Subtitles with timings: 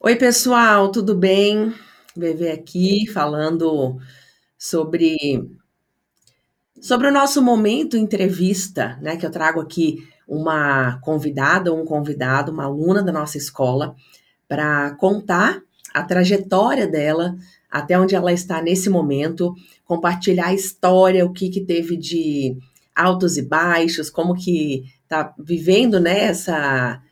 [0.00, 1.72] Oi, pessoal, tudo bem?
[2.14, 3.96] VV aqui falando
[4.58, 5.16] sobre
[6.80, 9.16] sobre o nosso momento entrevista, né?
[9.16, 13.94] Que eu trago aqui uma convidada, um convidado, uma aluna da nossa escola,
[14.46, 15.62] para contar
[15.94, 17.36] a trajetória dela
[17.70, 19.54] até onde ela está nesse momento,
[19.84, 22.56] compartilhar a história, o que, que teve de
[22.94, 27.02] altos e baixos, como que está vivendo né, essa,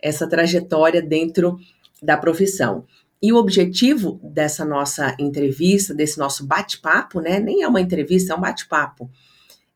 [0.00, 1.58] essa trajetória dentro
[2.02, 2.84] da profissão.
[3.22, 7.38] E o objetivo dessa nossa entrevista, desse nosso bate-papo, né?
[7.38, 9.10] Nem é uma entrevista, é um bate-papo.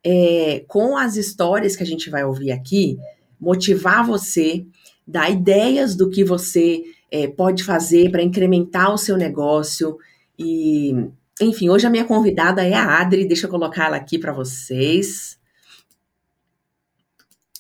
[0.03, 2.99] É, com as histórias que a gente vai ouvir aqui,
[3.39, 4.67] motivar você,
[5.07, 9.99] dar ideias do que você é, pode fazer para incrementar o seu negócio.
[10.39, 10.95] E,
[11.41, 15.39] enfim, hoje a minha convidada é a Adri, deixa eu colocar ela aqui para vocês.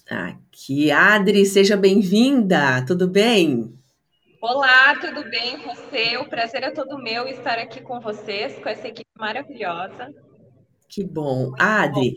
[0.09, 3.84] Aqui, Adri, seja bem-vinda, tudo bem?
[4.47, 6.19] Olá, tudo bem você?
[6.19, 10.13] O prazer é todo meu estar aqui com vocês, com essa equipe maravilhosa.
[10.87, 11.55] Que bom.
[11.59, 12.17] Adri,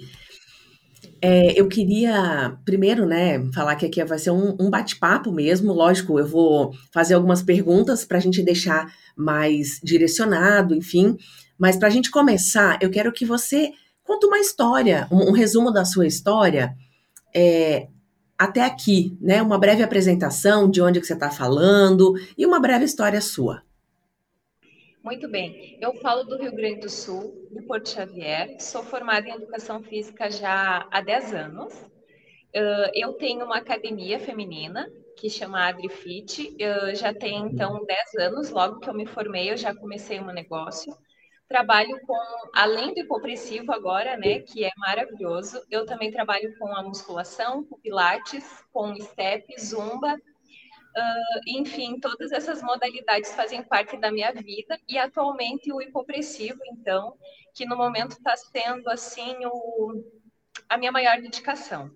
[1.22, 5.72] é, eu queria primeiro, né, falar que aqui vai ser um, um bate-papo mesmo.
[5.72, 11.16] Lógico, eu vou fazer algumas perguntas para a gente deixar mais direcionado, enfim.
[11.58, 13.72] Mas para a gente começar, eu quero que você
[14.04, 16.76] conte uma história, um, um resumo da sua história.
[17.34, 17.88] É,
[18.38, 19.42] até aqui, né?
[19.42, 23.64] Uma breve apresentação de onde que você está falando e uma breve história sua.
[25.04, 25.78] Muito bem.
[25.80, 28.60] Eu falo do Rio Grande do Sul, de Porto Xavier.
[28.60, 31.74] Sou formada em Educação Física já há 10 anos.
[32.94, 36.56] Eu tenho uma academia feminina que chama AdriFit.
[36.96, 38.50] Já tem, então, 10 anos.
[38.50, 40.94] Logo que eu me formei, eu já comecei um negócio.
[41.48, 42.18] Trabalho com,
[42.54, 47.80] além do hipopressivo agora, né, que é maravilhoso, eu também trabalho com a musculação, com
[47.80, 54.98] pilates, com step, zumba, uh, enfim, todas essas modalidades fazem parte da minha vida e
[54.98, 57.18] atualmente o hipopressivo, então,
[57.54, 60.04] que no momento está sendo, assim, o,
[60.68, 61.90] a minha maior dedicação.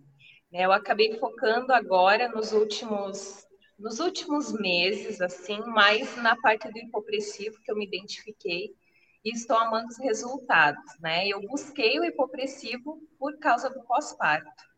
[0.52, 0.66] Né?
[0.66, 3.46] Eu acabei focando agora nos últimos
[3.81, 8.76] nos últimos meses, assim, mais na parte do hipopressivo que eu me identifiquei,
[9.24, 11.28] e estou amando os resultados, né?
[11.28, 14.72] Eu busquei o hipopressivo por causa do pós-parto.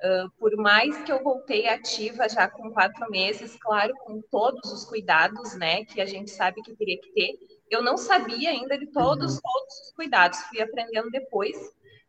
[0.00, 4.84] Uh, por mais que eu voltei ativa já com quatro meses, claro, com todos os
[4.84, 7.32] cuidados, né, que a gente sabe que teria que ter,
[7.68, 9.40] eu não sabia ainda de todos, uhum.
[9.42, 11.56] todos os cuidados, fui aprendendo depois,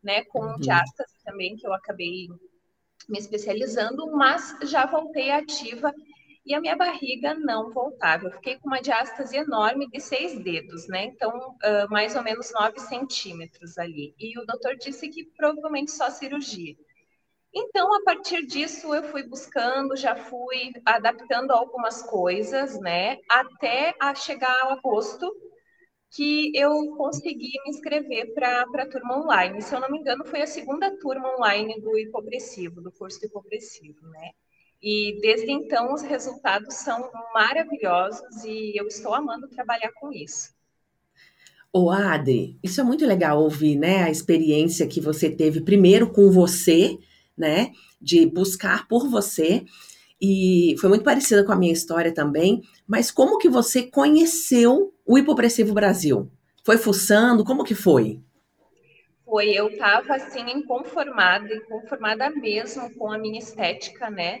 [0.00, 0.60] né, com uhum.
[0.60, 2.28] diástase também, que eu acabei
[3.08, 5.92] me especializando, mas já voltei ativa
[6.44, 8.26] e a minha barriga não voltava.
[8.26, 11.04] Eu fiquei com uma diástase enorme de seis dedos, né?
[11.04, 14.14] Então, uh, mais ou menos nove centímetros ali.
[14.18, 16.74] E o doutor disse que provavelmente só cirurgia.
[17.52, 23.18] Então, a partir disso, eu fui buscando, já fui adaptando algumas coisas, né?
[23.28, 25.34] Até a chegar ao agosto,
[26.12, 29.60] que eu consegui me inscrever para a turma online.
[29.62, 34.06] Se eu não me engano, foi a segunda turma online do hipopressivo, do curso hipopressivo,
[34.08, 34.30] né?
[34.82, 40.54] E desde então os resultados são maravilhosos e eu estou amando trabalhar com isso.
[41.72, 44.02] O Ade, isso é muito legal ouvir, né?
[44.02, 46.98] A experiência que você teve primeiro com você,
[47.36, 47.72] né?
[48.00, 49.64] De buscar por você.
[50.20, 52.62] E foi muito parecida com a minha história também.
[52.86, 56.30] Mas como que você conheceu o Hipopressivo Brasil?
[56.64, 57.44] Foi fuçando?
[57.44, 58.20] Como que foi?
[59.24, 64.40] Foi, eu estava assim inconformada, inconformada mesmo com a minha estética, né?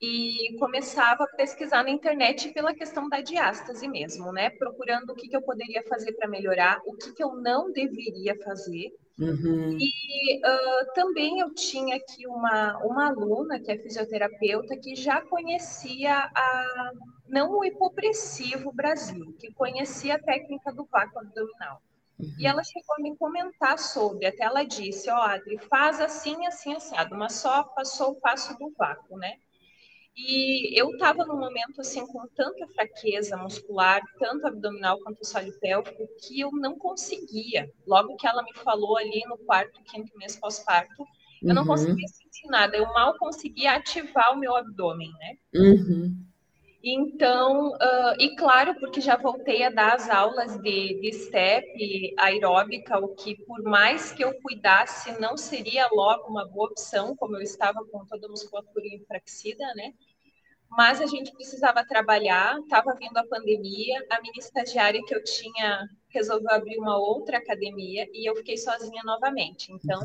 [0.00, 4.48] E começava a pesquisar na internet pela questão da diástase mesmo, né?
[4.50, 8.36] Procurando o que, que eu poderia fazer para melhorar, o que, que eu não deveria
[8.42, 8.92] fazer.
[9.18, 9.76] Uhum.
[9.80, 16.30] E uh, também eu tinha aqui uma, uma aluna, que é fisioterapeuta, que já conhecia
[16.32, 16.92] a,
[17.26, 21.82] não o hipopressivo Brasil, que conhecia a técnica do vácuo abdominal.
[22.20, 22.34] Uhum.
[22.38, 26.46] E ela chegou a me comentar sobre, até ela disse, ó, oh, Adri, faz assim,
[26.46, 29.34] assim, assado, mas só passou o passo do vácuo, né?
[30.20, 36.08] E eu estava num momento assim com tanta fraqueza muscular, tanto abdominal quanto sólido pélvico,
[36.20, 37.70] que eu não conseguia.
[37.86, 41.06] Logo que ela me falou ali no quarto, quinto mês pós-parto,
[41.40, 41.68] eu não uhum.
[41.68, 42.76] conseguia sentir nada.
[42.76, 45.36] Eu mal conseguia ativar o meu abdômen, né?
[45.54, 46.28] Uhum.
[46.82, 52.98] Então, uh, e claro, porque já voltei a dar as aulas de, de step aeróbica,
[52.98, 57.42] o que por mais que eu cuidasse, não seria logo uma boa opção, como eu
[57.42, 59.92] estava com toda a musculatura enfraquecida, né?
[60.70, 65.88] Mas a gente precisava trabalhar, estava vindo a pandemia, a minha estagiária que eu tinha
[66.08, 69.72] resolveu abrir uma outra academia e eu fiquei sozinha novamente.
[69.72, 70.00] Então,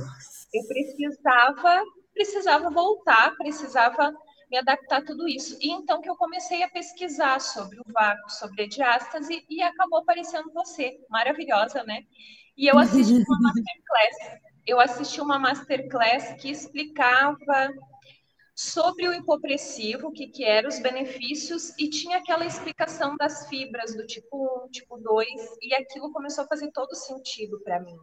[0.53, 1.83] eu precisava
[2.13, 4.13] precisava voltar, precisava
[4.49, 5.57] me adaptar a tudo isso.
[5.59, 9.99] E então que eu comecei a pesquisar sobre o vácuo, sobre a diástase, e acabou
[9.99, 12.03] aparecendo você, maravilhosa, né?
[12.55, 14.41] E eu assisti uma masterclass.
[14.65, 17.73] Eu assisti uma masterclass que explicava
[18.55, 23.95] sobre o hipopressivo, o que, que eram os benefícios, e tinha aquela explicação das fibras
[23.95, 25.27] do tipo 1, tipo 2,
[25.61, 27.97] e aquilo começou a fazer todo sentido para mim.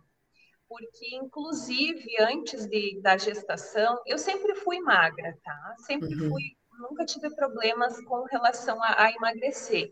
[0.68, 5.74] Porque, inclusive, antes de, da gestação, eu sempre fui magra, tá?
[5.78, 6.30] Sempre uhum.
[6.30, 6.42] fui,
[6.80, 9.90] nunca tive problemas com relação a, a emagrecer.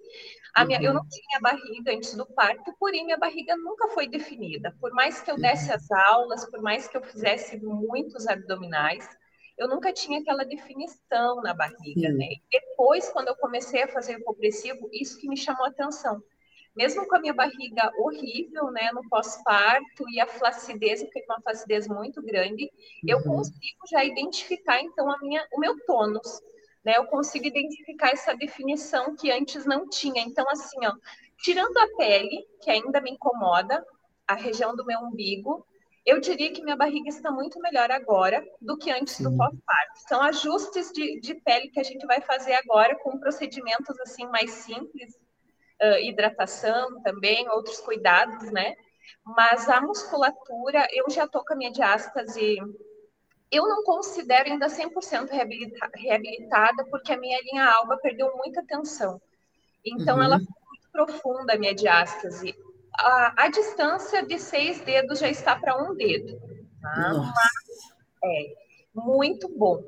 [0.54, 0.84] A minha, uhum.
[0.86, 4.74] Eu não tinha barriga antes do parto, porém minha barriga nunca foi definida.
[4.80, 5.76] Por mais que eu desse uhum.
[5.76, 9.08] as aulas, por mais que eu fizesse muitos abdominais,
[9.58, 12.16] eu nunca tinha aquela definição na barriga, Sim.
[12.16, 12.26] né?
[12.26, 16.22] E depois, quando eu comecei a fazer hipopressivo, isso que me chamou a atenção.
[16.76, 21.32] Mesmo com a minha barriga horrível, né, no pós-parto e a flacidez, eu fiquei com
[21.32, 22.70] uma flacidez muito grande, uhum.
[23.08, 26.40] eu consigo já identificar, então, a minha, o meu tônus,
[26.84, 26.94] né?
[26.96, 30.22] Eu consigo identificar essa definição que antes não tinha.
[30.22, 30.94] Então, assim, ó,
[31.42, 33.84] tirando a pele, que ainda me incomoda,
[34.26, 35.66] a região do meu umbigo,
[36.08, 39.24] eu diria que minha barriga está muito melhor agora do que antes Sim.
[39.24, 40.00] do pós-parto.
[40.08, 44.50] São ajustes de, de, pele que a gente vai fazer agora com procedimentos assim mais
[44.50, 45.14] simples,
[45.82, 48.74] uh, hidratação também, outros cuidados, né?
[49.22, 52.56] Mas a musculatura, eu já estou com a minha diástase,
[53.50, 59.20] eu não considero ainda 100% reabilita reabilitada, porque a minha linha alba perdeu muita tensão.
[59.84, 60.22] Então, uhum.
[60.22, 62.54] ela foi muito profunda, a minha diástase
[62.98, 66.38] a, a distância de seis dedos já está para um dedo.
[66.82, 67.12] Tá?
[67.14, 69.82] Mas, é muito bom.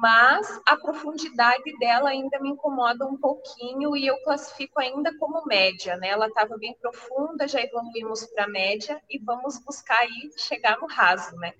[0.00, 5.96] Mas a profundidade dela ainda me incomoda um pouquinho e eu classifico ainda como média,
[5.96, 6.08] né?
[6.08, 11.34] Ela estava bem profunda, já evoluímos para média e vamos buscar aí chegar no raso,
[11.36, 11.52] né?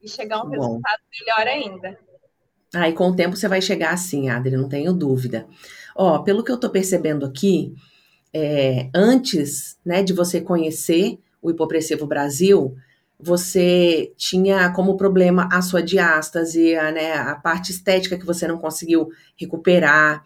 [0.00, 0.52] E chegar a um bom.
[0.52, 1.98] resultado melhor ainda.
[2.74, 5.48] Ah, e com o tempo você vai chegar assim, Adri, não tenho dúvida.
[5.96, 7.74] Ó, pelo que eu tô percebendo aqui,
[8.32, 12.74] é, antes né, de você conhecer o Hipopressivo Brasil,
[13.18, 18.58] você tinha como problema a sua diástase, a, né, a parte estética que você não
[18.58, 20.22] conseguiu recuperar.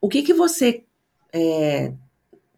[0.00, 0.84] O que que você
[1.32, 1.92] é,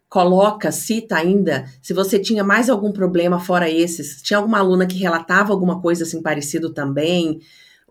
[0.09, 4.21] coloca, cita ainda, se você tinha mais algum problema fora esses?
[4.21, 7.39] Tinha alguma aluna que relatava alguma coisa assim parecido também?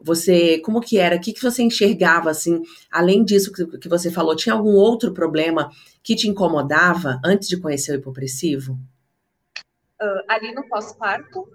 [0.00, 1.16] Você, como que era?
[1.16, 4.36] O que, que você enxergava, assim, além disso que, que você falou?
[4.36, 5.70] Tinha algum outro problema
[6.02, 8.78] que te incomodava antes de conhecer o hipopressivo?
[10.02, 11.48] Uh, ali no pós-parto,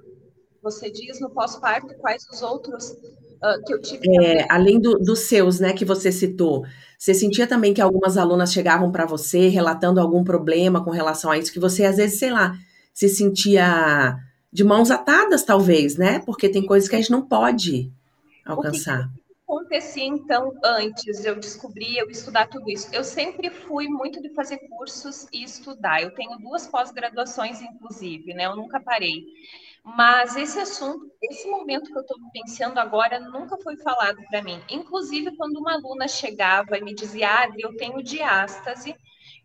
[0.64, 4.08] você diz no pós-parto quais os outros uh, que eu tive?
[4.24, 6.66] É, além do, dos seus, né, que você citou,
[6.98, 11.38] você sentia também que algumas alunas chegavam para você relatando algum problema com relação a
[11.38, 12.58] isso, que você às vezes, sei lá,
[12.94, 14.18] se sentia
[14.52, 16.20] de mãos atadas, talvez, né?
[16.20, 17.94] Porque tem coisas que a gente não pode
[18.54, 19.10] alcançar.
[19.48, 22.94] O que acontecia então antes eu descobrir, eu estudar tudo isso?
[22.94, 26.02] Eu sempre fui muito de fazer cursos e estudar.
[26.02, 28.46] Eu tenho duas pós-graduações, inclusive, né?
[28.46, 29.26] Eu nunca parei.
[29.84, 34.62] Mas esse assunto, esse momento que eu estou pensando agora, nunca foi falado para mim.
[34.70, 38.96] Inclusive, quando uma aluna chegava e me dizia, Adri, eu tenho diástase,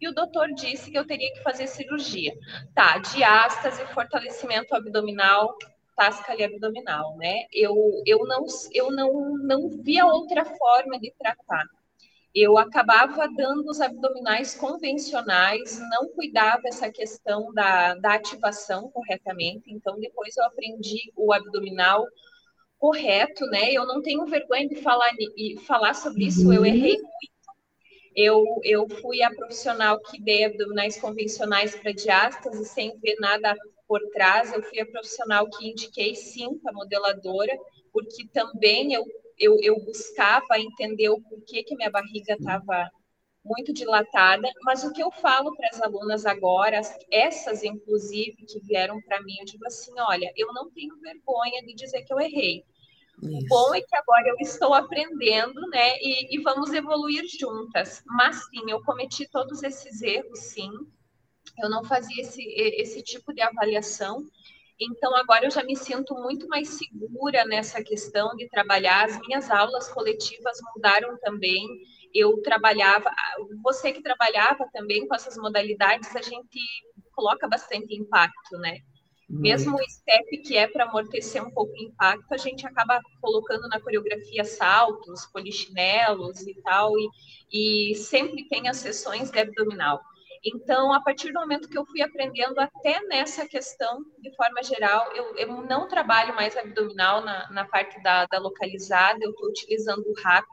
[0.00, 2.32] e o doutor disse que eu teria que fazer cirurgia.
[2.74, 5.56] Tá, diástase, fortalecimento abdominal,
[5.94, 7.44] tasca abdominal, né?
[7.52, 7.74] Eu,
[8.06, 11.64] eu, não, eu não, não via outra forma de tratar.
[12.34, 19.98] Eu acabava dando os abdominais convencionais, não cuidava essa questão da, da ativação corretamente, então
[20.00, 22.04] depois eu aprendi o abdominal
[22.76, 23.72] correto, né?
[23.72, 27.34] Eu não tenho vergonha de falar, de falar sobre isso, eu errei muito.
[28.16, 34.00] Eu, eu fui a profissional que dei abdominais convencionais para diástase sem ver nada por
[34.10, 37.56] trás, eu fui a profissional que indiquei sim para modeladora,
[37.92, 39.04] porque também eu,
[39.38, 42.90] eu, eu buscava entender o porquê que minha barriga estava
[43.44, 49.00] muito dilatada, mas o que eu falo para as alunas agora, essas inclusive que vieram
[49.02, 52.64] para mim, eu digo assim, olha, eu não tenho vergonha de dizer que eu errei.
[53.22, 53.44] Isso.
[53.44, 58.02] O bom é que agora eu estou aprendendo, né, e, e vamos evoluir juntas.
[58.06, 60.70] Mas sim, eu cometi todos esses erros, sim,
[61.62, 64.24] eu não fazia esse, esse tipo de avaliação.
[64.80, 69.04] Então, agora eu já me sinto muito mais segura nessa questão de trabalhar.
[69.04, 71.64] As minhas aulas coletivas mudaram também.
[72.12, 73.10] Eu trabalhava,
[73.62, 76.58] você que trabalhava também com essas modalidades, a gente
[77.12, 78.80] coloca bastante impacto, né?
[79.28, 79.42] Muito.
[79.42, 83.66] Mesmo o step que é para amortecer um pouco o impacto, a gente acaba colocando
[83.68, 90.00] na coreografia saltos, polichinelos e tal, e, e sempre tem as sessões de abdominal.
[90.44, 95.10] Então, a partir do momento que eu fui aprendendo até nessa questão, de forma geral,
[95.14, 100.04] eu, eu não trabalho mais abdominal na, na parte da, da localizada, eu estou utilizando
[100.06, 100.46] o RAP,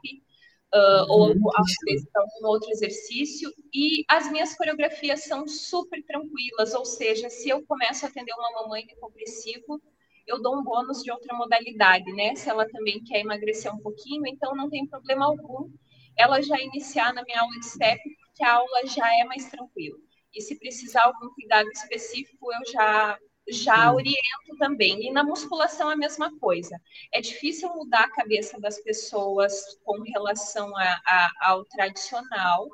[0.74, 6.86] uh, ou às vezes algum outro exercício, e as minhas coreografias são super tranquilas, ou
[6.86, 9.78] seja, se eu começo a atender uma mamãe de compressivo,
[10.26, 12.34] eu dou um bônus de outra modalidade, né?
[12.34, 15.68] Se ela também quer emagrecer um pouquinho, então não tem problema algum
[16.16, 18.00] ela já iniciar na minha aula de step,
[18.32, 19.98] porque a aula já é mais tranquila.
[20.34, 25.08] E se precisar algum cuidado específico, eu já já oriento também.
[25.08, 26.80] E na musculação a mesma coisa.
[27.12, 32.68] É difícil mudar a cabeça das pessoas com relação a, a, ao tradicional,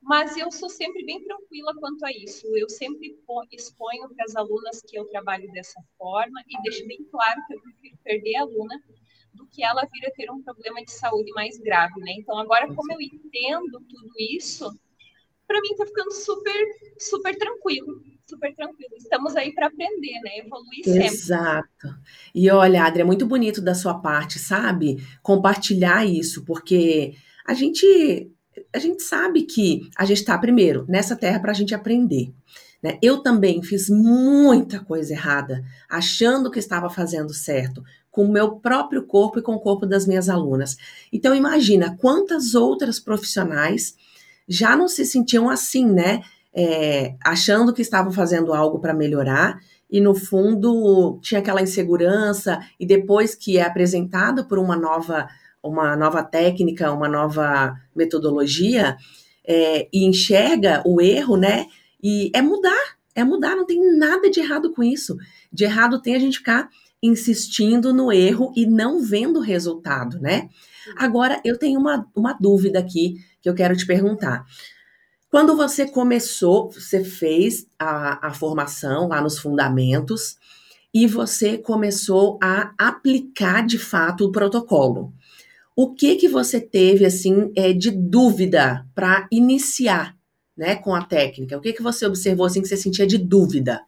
[0.00, 2.46] mas eu sou sempre bem tranquila quanto a isso.
[2.56, 3.14] Eu sempre
[3.52, 7.60] exponho para as alunas que eu trabalho dessa forma e deixo bem claro que eu
[7.60, 8.82] prefiro perder a aluna
[9.34, 12.12] do que ela vir a ter um problema de saúde mais grave, né?
[12.12, 14.72] Então, agora, como eu entendo tudo isso,
[15.46, 16.66] para mim está ficando super,
[16.98, 18.90] super tranquilo, super tranquilo.
[18.96, 20.38] Estamos aí para aprender, né?
[20.38, 21.06] Evoluir sempre.
[21.06, 21.94] Exato.
[22.34, 24.96] E olha, Adri, é muito bonito da sua parte, sabe?
[25.22, 27.14] Compartilhar isso, porque
[27.46, 28.30] a gente
[28.72, 32.32] a gente sabe que a gente está primeiro nessa terra para a gente aprender.
[32.82, 32.98] Né?
[33.02, 39.06] Eu também fiz muita coisa errada, achando que estava fazendo certo, com o meu próprio
[39.06, 40.76] corpo e com o corpo das minhas alunas.
[41.12, 43.94] Então imagina quantas outras profissionais
[44.48, 46.22] já não se sentiam assim, né?
[46.54, 49.60] É, achando que estavam fazendo algo para melhorar
[49.90, 55.28] e no fundo tinha aquela insegurança e depois que é apresentado por uma nova
[55.62, 58.96] uma nova técnica, uma nova metodologia
[59.46, 61.66] é, e enxerga o erro, né?
[62.02, 65.16] E é mudar, é mudar, não tem nada de errado com isso.
[65.52, 66.68] De errado tem a gente ficar
[67.02, 70.48] insistindo no erro e não vendo o resultado, né?
[70.96, 74.44] Agora, eu tenho uma, uma dúvida aqui que eu quero te perguntar.
[75.30, 80.36] Quando você começou, você fez a, a formação lá nos fundamentos
[80.92, 85.12] e você começou a aplicar de fato o protocolo.
[85.76, 90.16] O que que você teve assim é, de dúvida para iniciar,
[90.56, 91.56] né, com a técnica?
[91.56, 93.84] O que que você observou assim que você sentia de dúvida?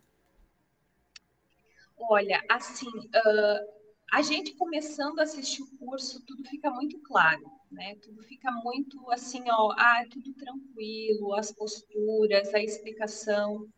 [1.98, 3.77] Olha, assim, uh,
[4.12, 7.94] a gente começando a assistir o curso, tudo fica muito claro, né?
[8.02, 13.68] Tudo fica muito assim, ó, ah, tudo tranquilo, as posturas, a explicação.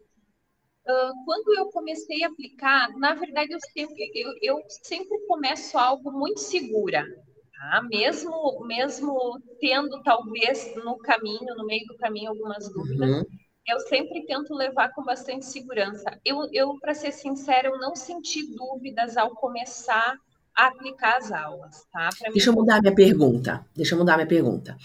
[0.86, 6.10] Uh, quando eu comecei a aplicar, na verdade, eu sempre, eu, eu sempre começo algo
[6.12, 7.04] muito segura,
[7.52, 7.82] tá?
[7.82, 13.08] Mesmo, mesmo tendo talvez no caminho, no meio do caminho, algumas dúvidas.
[13.08, 13.39] Uhum
[13.70, 16.18] eu sempre tento levar com bastante segurança.
[16.24, 20.14] Eu, eu para ser sincera, eu não senti dúvidas ao começar
[20.56, 22.08] a aplicar as aulas, tá?
[22.32, 23.64] Deixa eu mudar minha pergunta.
[23.74, 24.76] Deixa eu mudar minha pergunta.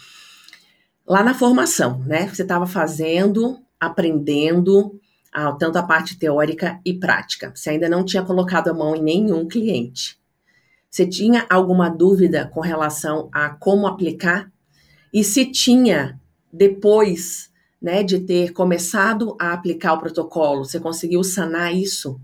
[1.07, 2.27] Lá na formação, né?
[2.27, 4.99] Você estava fazendo, aprendendo,
[5.59, 7.51] tanto a parte teórica e prática.
[7.53, 10.19] Você ainda não tinha colocado a mão em nenhum cliente.
[10.89, 14.49] Você tinha alguma dúvida com relação a como aplicar?
[15.11, 16.19] E se tinha,
[16.53, 17.51] depois
[17.85, 20.65] né, de ter começado a aplicar o protocolo?
[20.65, 22.19] Você conseguiu sanar isso?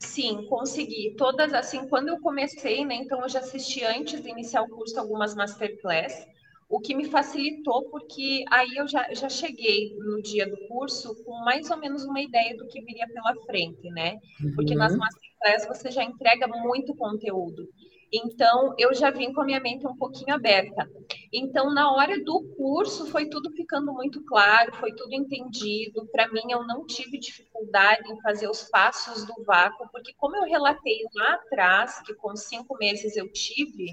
[0.00, 1.14] Sim, consegui.
[1.16, 4.98] Todas, assim, quando eu comecei, né, então eu já assisti antes de iniciar o curso
[4.98, 6.26] algumas masterclass,
[6.68, 11.44] o que me facilitou, porque aí eu já, já cheguei no dia do curso com
[11.44, 14.18] mais ou menos uma ideia do que viria pela frente, né?
[14.56, 14.80] Porque uhum.
[14.80, 17.68] nas masterclass você já entrega muito conteúdo.
[18.12, 20.88] Então, eu já vim com a minha mente um pouquinho aberta.
[21.32, 26.06] Então, na hora do curso, foi tudo ficando muito claro, foi tudo entendido.
[26.12, 30.44] Para mim, eu não tive dificuldade em fazer os passos do vácuo, porque, como eu
[30.44, 33.90] relatei lá atrás, que com cinco meses eu tive,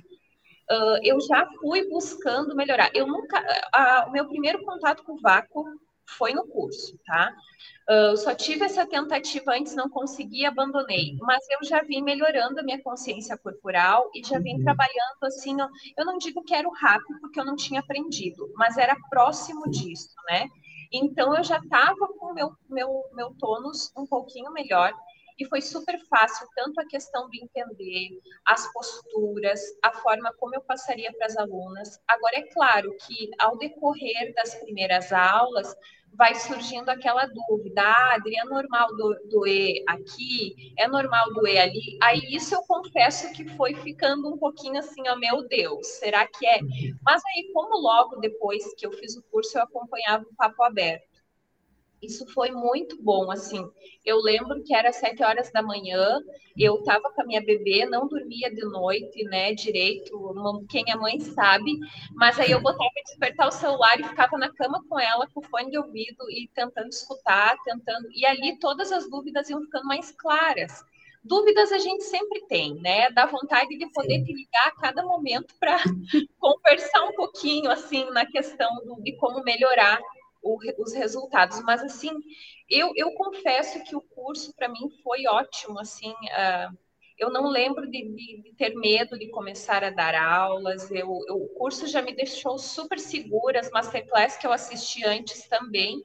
[0.70, 2.92] uh, eu já fui buscando melhorar.
[2.94, 3.44] Eu nunca.
[4.08, 5.66] O meu primeiro contato com o vácuo
[6.18, 7.34] foi no curso, tá?
[7.90, 11.12] Uh, só tive essa tentativa antes, não consegui, abandonei.
[11.14, 11.20] Uhum.
[11.22, 14.64] Mas eu já vim melhorando a minha consciência corporal e já vim uhum.
[14.64, 15.58] trabalhando assim.
[15.98, 20.16] Eu não digo que era rápido, porque eu não tinha aprendido, mas era próximo disso,
[20.30, 20.48] né?
[20.92, 24.94] Então eu já estava com o meu, meu, meu tônus um pouquinho melhor
[25.42, 28.10] e foi super fácil, tanto a questão de entender
[28.46, 32.00] as posturas, a forma como eu passaria para as alunas.
[32.08, 35.76] Agora, é claro que ao decorrer das primeiras aulas,
[36.14, 38.90] vai surgindo aquela dúvida, ah, Adri, é normal
[39.30, 41.98] doer aqui, é normal doer ali.
[42.04, 46.46] Aí isso eu confesso que foi ficando um pouquinho assim, ó, meu Deus, será que
[46.46, 46.60] é?
[47.04, 51.11] Mas aí, como logo depois que eu fiz o curso, eu acompanhava o papo aberto.
[52.02, 53.64] Isso foi muito bom, assim.
[54.04, 56.20] Eu lembro que era sete horas da manhã,
[56.58, 60.12] eu estava com a minha bebê, não dormia de noite, né, direito,
[60.68, 61.78] quem é mãe sabe,
[62.16, 65.42] mas aí eu botava para despertar o celular e ficava na cama com ela, com
[65.42, 69.86] o fone de ouvido e tentando escutar, tentando, e ali todas as dúvidas iam ficando
[69.86, 70.84] mais claras.
[71.24, 73.12] Dúvidas a gente sempre tem, né?
[73.12, 74.24] Dá vontade de poder Sim.
[74.24, 75.78] te ligar a cada momento para
[76.40, 80.02] conversar um pouquinho, assim, na questão do, de como melhorar
[80.42, 81.62] o, os resultados.
[81.64, 82.12] Mas, assim,
[82.70, 86.12] eu, eu confesso que o curso, para mim, foi ótimo, assim...
[86.12, 86.78] Uh,
[87.22, 90.90] eu não lembro de, de, de, ter medo de começar a dar aulas.
[90.90, 95.48] Eu, eu, o curso já me deixou super segura, as masterclass que eu assisti antes
[95.48, 96.02] também.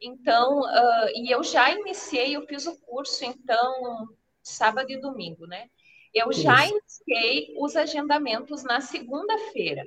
[0.00, 4.08] Então, uh, e eu já iniciei, eu fiz o curso, então,
[4.42, 5.68] sábado e domingo, né?
[6.14, 9.84] Eu já iniciei os agendamentos na segunda-feira.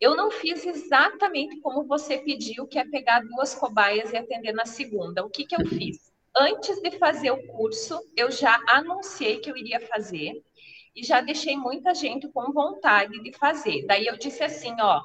[0.00, 4.64] Eu não fiz exatamente como você pediu, que é pegar duas cobaias e atender na
[4.64, 5.24] segunda.
[5.24, 6.12] O que, que eu fiz?
[6.36, 10.42] Antes de fazer o curso, eu já anunciei que eu iria fazer
[10.94, 13.84] e já deixei muita gente com vontade de fazer.
[13.86, 15.00] Daí eu disse assim, ó,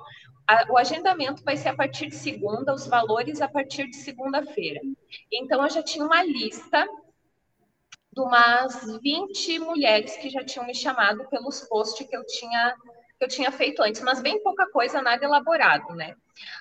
[0.48, 4.82] a, o agendamento vai ser a partir de segunda, os valores a partir de segunda-feira.
[5.32, 6.88] Então, eu já tinha uma lista
[8.12, 12.75] de umas 20 mulheres que já tinham me chamado pelos posts que eu tinha
[13.17, 16.15] que eu tinha feito antes, mas bem pouca coisa, nada elaborado, né?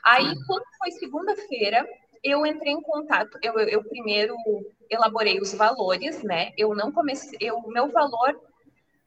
[0.04, 1.86] Aí, quando foi segunda-feira,
[2.22, 4.36] eu entrei em contato, eu, eu, eu, primeiro
[4.88, 6.52] elaborei os valores, né?
[6.56, 8.40] Eu não comecei, o meu valor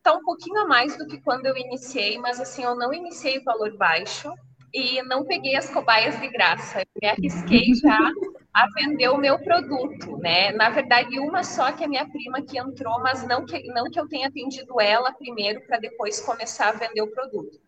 [0.03, 3.39] tá um pouquinho a mais do que quando eu iniciei, mas assim, eu não iniciei
[3.39, 4.33] o valor baixo,
[4.75, 6.81] e não peguei as cobaias de graça.
[6.81, 8.11] Eu me arrisquei já
[8.55, 10.53] a vender o meu produto, né?
[10.53, 13.99] Na verdade, uma só que é minha prima que entrou, mas não que, não que
[13.99, 17.59] eu tenha atendido ela primeiro para depois começar a vender o produto.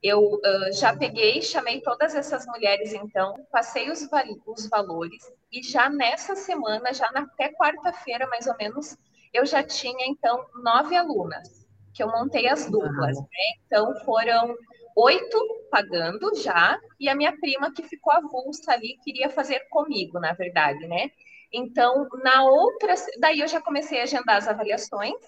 [0.00, 4.08] Eu uh, já peguei, chamei todas essas mulheres, então, passei os,
[4.46, 5.20] os valores,
[5.50, 8.96] e já nessa semana, já na, até quarta-feira, mais ou menos,
[9.34, 13.26] eu já tinha, então, nove alunas, que eu montei as duplas, né?
[13.66, 14.54] Então, foram
[14.96, 15.38] oito
[15.70, 20.86] pagando já, e a minha prima que ficou avulsa ali queria fazer comigo, na verdade,
[20.86, 21.10] né?
[21.52, 25.20] Então, na outra, daí eu já comecei a agendar as avaliações,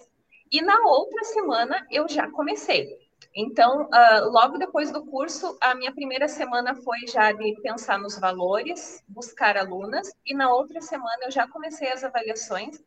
[0.51, 2.87] e na outra semana eu já comecei.
[3.35, 8.19] Então, uh, logo depois do curso, a minha primeira semana foi já de pensar nos
[8.19, 12.79] valores, buscar alunas, e na outra semana eu já comecei as avaliações,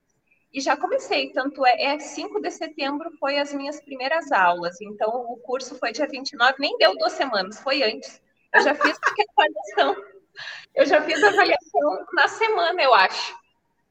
[0.57, 5.11] e já comecei, tanto é, é 5 de setembro foi as minhas primeiras aulas, então
[5.29, 8.23] o curso foi dia 29, nem deu duas semanas, foi antes.
[8.55, 10.05] Eu já fiz a avaliação,
[10.75, 13.37] eu já fiz a avaliação na semana, eu acho.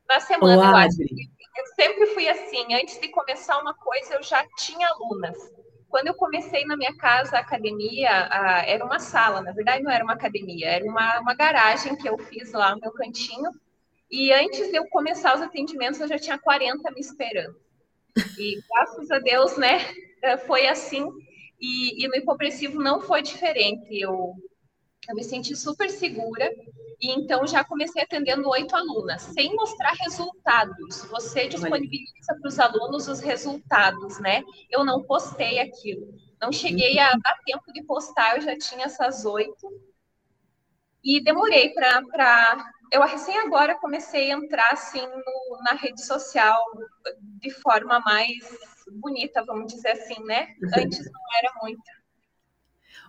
[0.10, 1.02] Na semana, Olá, eu acho.
[1.02, 5.38] Eu sempre fui assim, antes de começar uma coisa, eu já tinha alunas.
[5.88, 9.92] Quando eu comecei na minha casa a academia, a, era uma sala, na verdade não
[9.92, 13.52] era uma academia, era uma, uma garagem que eu fiz lá no meu cantinho,
[14.10, 17.56] e antes de eu começar os atendimentos, eu já tinha 40 me esperando.
[18.38, 19.80] E graças a Deus, né,
[20.22, 21.06] eh, foi assim.
[21.60, 24.00] E, e no hipopressivo não foi diferente.
[24.00, 24.34] Eu,
[25.10, 26.50] eu me senti super segura.
[27.02, 31.04] E então já comecei atendendo oito alunas, sem mostrar resultados.
[31.10, 34.44] Você disponibiliza para os alunos os resultados, né?
[34.70, 36.08] Eu não postei aquilo.
[36.42, 39.68] Não cheguei a dar tempo de postar, eu já tinha essas oito.
[41.04, 46.58] E demorei para eu recém agora comecei a entrar assim no, na rede social
[47.42, 48.38] de forma mais
[49.00, 50.48] bonita, vamos dizer assim, né?
[50.78, 51.82] Antes não era muito.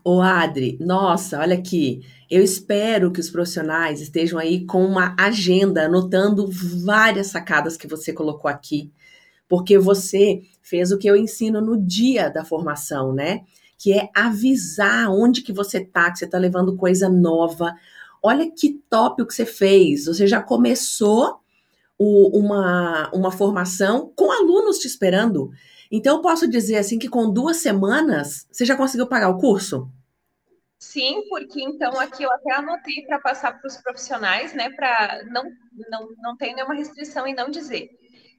[0.05, 2.07] Ô Adri, nossa, olha aqui.
[2.31, 6.49] Eu espero que os profissionais estejam aí com uma agenda, anotando
[6.85, 8.93] várias sacadas que você colocou aqui,
[9.49, 13.45] porque você fez o que eu ensino no dia da formação, né?
[13.79, 17.75] Que é avisar onde que você tá, que você tá levando coisa nova,
[18.27, 20.07] olha que top o que você fez.
[20.07, 21.41] Você já começou
[21.99, 25.51] o, uma, uma formação com alunos te esperando.
[25.91, 29.91] Então, eu posso dizer assim que com duas semanas você já conseguiu pagar o curso?
[30.79, 34.71] Sim, porque então aqui eu até anotei para passar para os profissionais, né?
[34.71, 35.45] Para não,
[35.91, 37.91] não, não ter nenhuma restrição em não dizer.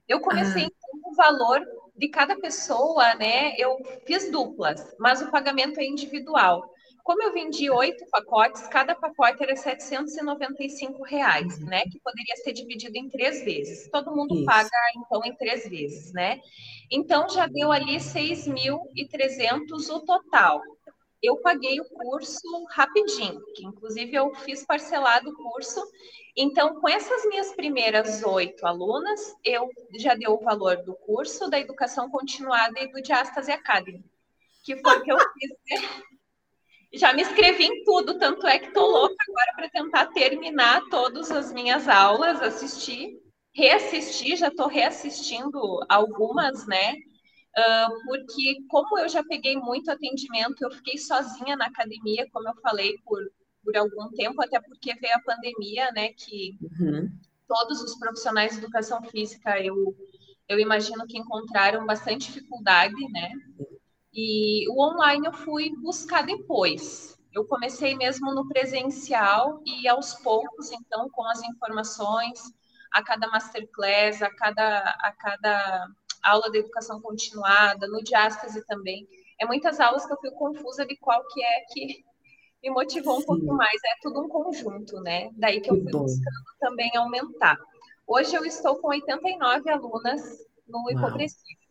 [0.06, 0.70] Eu comecei ah.
[0.80, 1.60] com o valor
[1.96, 3.54] de cada pessoa, né?
[3.58, 6.72] Eu fiz duplas, mas o pagamento é individual.
[7.08, 11.84] Como eu vendi oito pacotes, cada pacote era 795 reais, né?
[11.84, 13.88] Que poderia ser dividido em três vezes.
[13.90, 14.44] Todo mundo Isso.
[14.44, 16.38] paga, então, em três vezes, né?
[16.90, 20.60] Então, já deu ali 6.300 o total.
[21.22, 25.82] Eu paguei o curso rapidinho, que inclusive eu fiz parcelado o curso.
[26.36, 29.66] Então, com essas minhas primeiras oito alunas, eu
[29.98, 34.04] já dei o valor do curso, da educação continuada e do Diastase Academy,
[34.62, 35.50] que foi o que eu fiz.
[35.70, 36.17] Né?
[36.92, 41.30] Já me inscrevi em tudo, tanto é que estou louca agora para tentar terminar todas
[41.30, 43.20] as minhas aulas, assistir,
[43.54, 46.94] reassistir, já estou reassistindo algumas, né?
[47.58, 52.54] Uh, porque como eu já peguei muito atendimento, eu fiquei sozinha na academia, como eu
[52.62, 53.20] falei, por,
[53.62, 56.10] por algum tempo, até porque veio a pandemia, né?
[56.12, 57.10] Que uhum.
[57.46, 59.94] todos os profissionais de educação física eu
[60.48, 63.30] eu imagino que encontraram bastante dificuldade, né?
[64.20, 67.16] E o online eu fui buscar depois.
[67.32, 72.40] Eu comecei mesmo no presencial e aos poucos, então, com as informações,
[72.90, 75.88] a cada masterclass, a cada, a cada
[76.24, 79.06] aula de educação continuada, no diástase também.
[79.40, 82.04] É muitas aulas que eu fico confusa de qual que é que
[82.60, 83.26] me motivou um Sim.
[83.26, 83.80] pouco mais.
[83.84, 85.30] É tudo um conjunto, né?
[85.34, 87.56] Daí que eu fui buscando também aumentar.
[88.04, 91.68] Hoje eu estou com 89 alunas no Hipopressivo.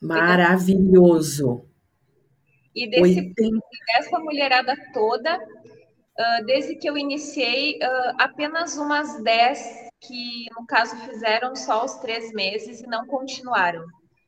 [0.00, 1.64] Maravilhoso!
[2.74, 3.58] E desse, 80...
[3.86, 10.94] dessa mulherada toda, uh, desde que eu iniciei, uh, apenas umas 10 que, no caso,
[11.08, 13.84] fizeram só os três meses e não continuaram.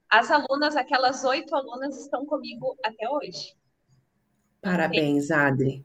[0.09, 3.54] As alunas, aquelas oito alunas, estão comigo até hoje.
[4.61, 5.85] Parabéns, Adri,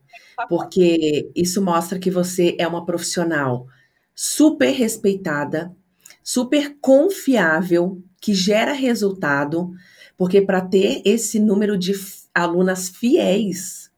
[0.49, 3.67] porque isso mostra que você é uma profissional
[4.15, 5.75] super respeitada,
[6.23, 9.73] super confiável, que gera resultado,
[10.17, 11.91] porque para ter esse número de
[12.33, 13.91] alunas fiéis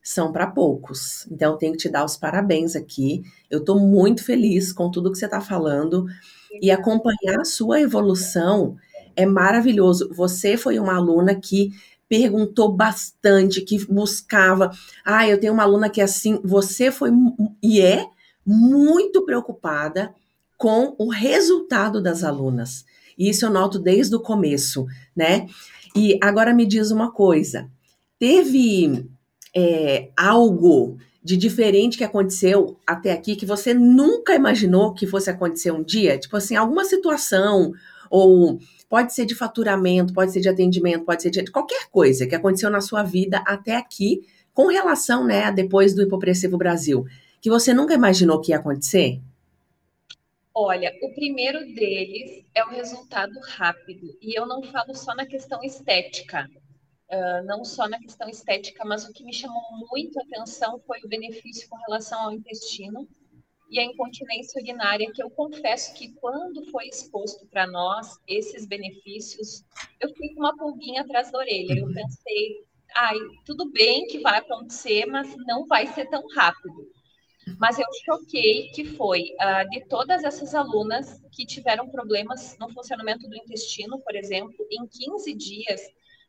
[0.00, 1.26] são para poucos.
[1.32, 3.24] Então, tenho que te dar os parabéns aqui.
[3.50, 6.06] Eu estou muito feliz com tudo que você está falando
[6.60, 8.76] e acompanhar a sua evolução
[9.16, 10.08] é maravilhoso.
[10.14, 11.70] Você foi uma aluna que
[12.08, 14.70] perguntou bastante, que buscava.
[15.04, 16.40] Ah, eu tenho uma aluna que é assim.
[16.44, 17.10] Você foi
[17.60, 18.06] e é
[18.46, 20.14] muito preocupada
[20.56, 22.84] com o resultado das alunas.
[23.28, 25.46] Isso eu noto desde o começo, né?
[25.94, 27.70] E agora me diz uma coisa:
[28.18, 29.06] teve
[29.54, 35.70] é, algo de diferente que aconteceu até aqui que você nunca imaginou que fosse acontecer
[35.70, 36.18] um dia?
[36.18, 37.72] Tipo assim, alguma situação,
[38.10, 38.58] ou
[38.88, 42.70] pode ser de faturamento, pode ser de atendimento, pode ser de qualquer coisa que aconteceu
[42.70, 44.20] na sua vida até aqui,
[44.52, 47.06] com relação, né, depois do Hipopressivo Brasil,
[47.40, 49.20] que você nunca imaginou que ia acontecer?
[50.54, 54.16] Olha, o primeiro deles é o resultado rápido.
[54.20, 56.48] E eu não falo só na questão estética,
[57.10, 60.98] uh, não só na questão estética, mas o que me chamou muito a atenção foi
[61.02, 63.08] o benefício com relação ao intestino
[63.70, 69.64] e a incontinência urinária, que eu confesso que quando foi exposto para nós esses benefícios,
[69.98, 71.78] eu fiquei com uma pulguinha atrás da orelha.
[71.78, 76.86] Eu pensei, ai, tudo bem que vai acontecer, mas não vai ser tão rápido.
[77.58, 83.28] Mas eu choquei que foi uh, de todas essas alunas que tiveram problemas no funcionamento
[83.28, 85.80] do intestino, por exemplo, em 15 dias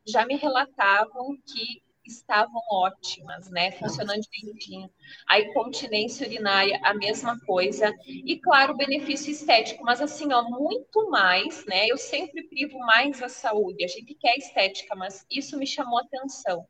[0.06, 3.72] já me relatavam que estavam ótimas, né?
[3.72, 4.90] Funcionando direitinho.
[5.26, 7.92] A incontinência urinária, a mesma coisa.
[8.06, 11.86] E, claro, o benefício estético, mas assim, ó, muito mais, né?
[11.88, 13.84] Eu sempre privo mais a saúde.
[13.84, 16.66] A gente quer estética, mas isso me chamou atenção.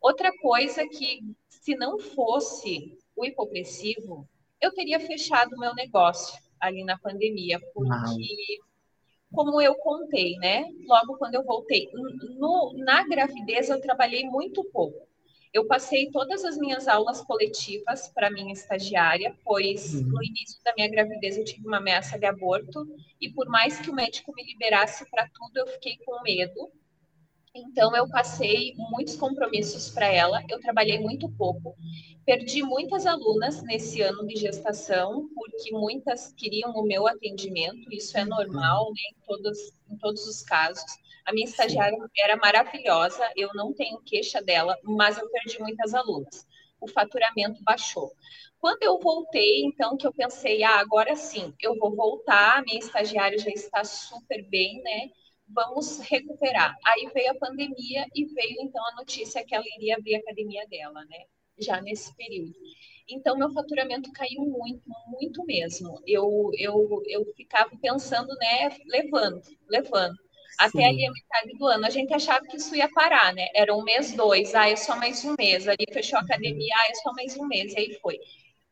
[0.00, 4.28] Outra coisa que, se não fosse o hipopressivo,
[4.60, 8.16] eu teria fechado o meu negócio ali na pandemia, porque Uau
[9.32, 10.64] como eu contei, né?
[10.86, 11.88] Logo quando eu voltei.
[12.36, 15.08] No, na gravidez, eu trabalhei muito pouco.
[15.52, 20.02] Eu passei todas as minhas aulas coletivas para minha estagiária, pois uhum.
[20.02, 22.86] no início da minha gravidez eu tive uma ameaça de aborto
[23.20, 26.70] e por mais que o médico me liberasse para tudo, eu fiquei com medo.
[27.54, 31.74] Então eu passei muitos compromissos para ela, eu trabalhei muito pouco.
[32.24, 38.24] Perdi muitas alunas nesse ano de gestação, porque muitas queriam o meu atendimento, isso é
[38.24, 39.58] normal né, em, todos,
[39.90, 40.84] em todos os casos.
[41.24, 46.46] A minha estagiária era maravilhosa, eu não tenho queixa dela, mas eu perdi muitas alunas.
[46.80, 48.12] O faturamento baixou.
[48.60, 52.78] Quando eu voltei, então, que eu pensei, ah, agora sim, eu vou voltar, a minha
[52.78, 55.10] estagiária já está super bem, né?
[55.52, 56.76] Vamos recuperar.
[56.84, 60.66] Aí veio a pandemia e veio, então, a notícia que ela iria abrir a academia
[60.68, 61.24] dela, né?
[61.60, 62.54] já nesse período.
[63.08, 66.00] Então, meu faturamento caiu muito, muito mesmo.
[66.06, 70.14] Eu, eu, eu ficava pensando, né, levando, levando.
[70.58, 71.86] Até ali a metade do ano.
[71.86, 73.48] A gente achava que isso ia parar, né?
[73.54, 75.66] Era um mês, dois, ah, é só mais um mês.
[75.66, 77.72] Ali fechou a academia, ah, é só mais um mês.
[77.72, 78.18] E aí foi.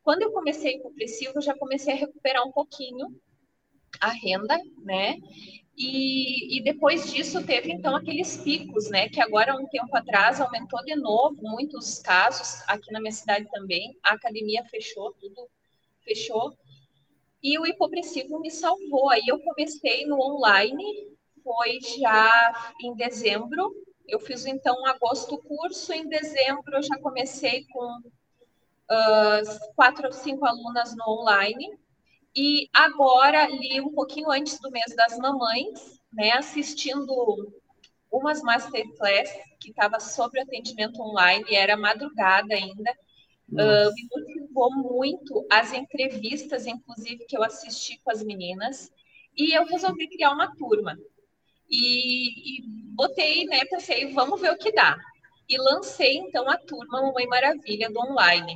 [0.03, 3.07] Quando eu comecei com o Preciso, eu já comecei a recuperar um pouquinho
[3.99, 5.17] a renda, né?
[5.81, 9.07] E, e, depois disso teve então aqueles picos, né?
[9.07, 13.97] Que agora um tempo atrás aumentou de novo muitos casos aqui na minha cidade também.
[14.03, 15.49] A academia fechou, tudo
[16.01, 16.53] fechou.
[17.41, 19.09] E o hipopressivo me salvou.
[19.09, 20.83] Aí eu comecei no online,
[21.41, 23.73] foi já em dezembro.
[24.05, 30.11] Eu fiz então um agosto curso, em dezembro eu já comecei com uh, quatro ou
[30.11, 31.79] cinco alunas no online
[32.35, 37.53] e agora, ali um pouquinho antes do mês das mamães, né, assistindo
[38.11, 42.91] umas masterclass que estava sobre atendimento online, era madrugada ainda,
[43.51, 48.91] uh, me motivou muito as entrevistas, inclusive, que eu assisti com as meninas,
[49.37, 50.97] e eu resolvi criar uma turma.
[51.69, 52.63] E, e
[52.95, 54.97] botei, né, pensei, vamos ver o que dá.
[55.47, 58.55] E lancei, então, a turma Mamãe Maravilha do online.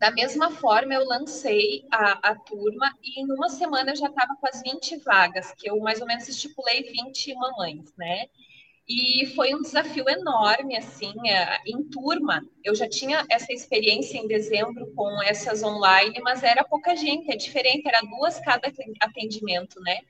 [0.00, 4.34] Da mesma forma, eu lancei a, a turma e em uma semana eu já estava
[4.34, 8.24] com as 20 vagas, que eu mais ou menos estipulei 20 mamães, né?
[8.88, 12.42] E foi um desafio enorme, assim, é, em turma.
[12.64, 17.36] Eu já tinha essa experiência em dezembro com essas online, mas era pouca gente, é
[17.36, 20.00] diferente, era duas cada atendimento, né?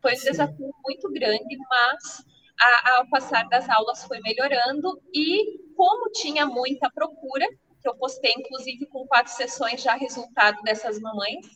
[0.00, 0.30] Foi um Sim.
[0.30, 2.24] desafio muito grande, mas
[2.60, 7.46] a, ao passar das aulas foi melhorando e como tinha muita procura,
[7.82, 11.46] que eu postei inclusive com quatro sessões já resultado dessas mamães,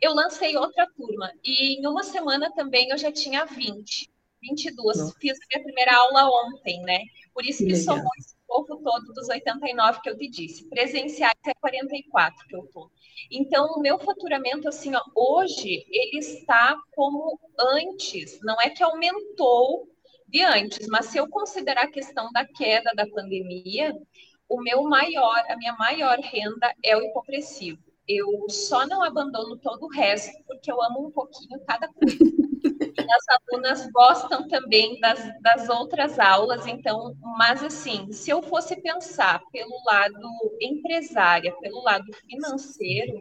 [0.00, 4.10] eu lancei outra turma e em uma semana também eu já tinha 20.
[4.42, 4.98] 22.
[4.98, 5.12] Não.
[5.12, 7.00] Fiz a minha primeira aula ontem, né?
[7.32, 10.68] Por isso que, que somos esse pouco todo dos 89 que eu te disse.
[10.68, 12.90] Presenciais é 44 que eu tô.
[13.30, 18.38] Então, o meu faturamento, assim, ó, hoje, ele está como antes.
[18.42, 19.88] Não é que aumentou
[20.28, 23.94] de antes, mas se eu considerar a questão da queda da pandemia,
[24.48, 27.78] o meu maior, a minha maior renda é o hipopressivo.
[28.06, 32.18] Eu só não abandono todo o resto porque eu amo um pouquinho cada coisa.
[33.10, 39.40] as alunas gostam também das, das outras aulas, então, mas assim, se eu fosse pensar
[39.52, 43.20] pelo lado empresária, pelo lado financeiro,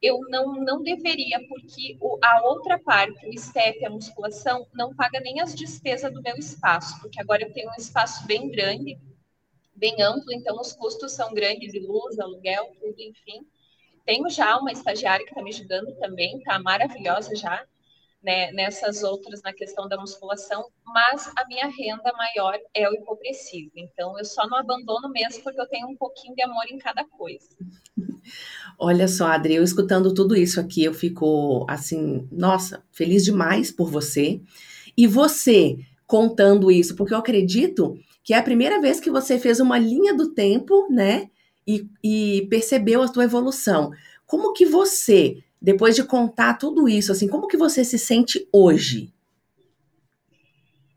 [0.00, 5.20] eu não, não deveria, porque o, a outra parte, o STEP, a musculação, não paga
[5.20, 8.98] nem as despesas do meu espaço, porque agora eu tenho um espaço bem grande,
[9.76, 13.46] bem amplo, então os custos são grandes de luz, aluguel, tudo, enfim.
[14.04, 17.64] Tenho já uma estagiária que está me ajudando também, tá maravilhosa já
[18.26, 23.70] né, nessas outras na questão da musculação, mas a minha renda maior é o hipopressivo.
[23.76, 27.04] Então eu só não abandono mesmo porque eu tenho um pouquinho de amor em cada
[27.04, 27.46] coisa.
[28.78, 33.88] Olha só, Adri, eu escutando tudo isso aqui, eu fico assim, nossa, feliz demais por
[33.90, 34.40] você.
[34.96, 39.60] E você contando isso, porque eu acredito que é a primeira vez que você fez
[39.60, 41.30] uma linha do tempo, né?
[41.64, 43.92] E, e percebeu a tua evolução.
[44.26, 49.12] Como que você depois de contar tudo isso, assim, como que você se sente hoje?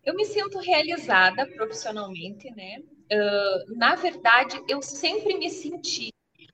[0.04, 2.82] Eu me sinto realizada profissionalmente, né?
[3.12, 6.10] Uh, na verdade, eu sempre me senti,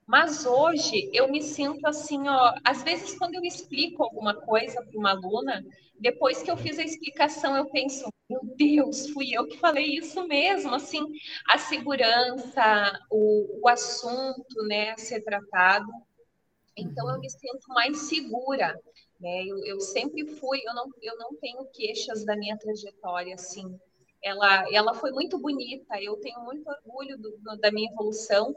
[0.08, 2.54] mas hoje eu me sinto assim, ó.
[2.64, 5.64] Às vezes, quando eu explico alguma coisa para uma aluna,
[6.00, 10.28] depois que eu fiz a explicação, eu penso, meu Deus, fui eu que falei isso
[10.28, 11.02] mesmo, assim,
[11.50, 15.92] a segurança, o, o assunto, né, a ser tratado.
[16.78, 18.80] Então eu me sinto mais segura,
[19.20, 19.44] né?
[19.46, 23.80] Eu, eu, sempre fui, eu não, eu não tenho queixas da minha trajetória, assim.
[24.22, 28.56] Ela, ela foi muito bonita, eu tenho muito orgulho do, do, da minha evolução,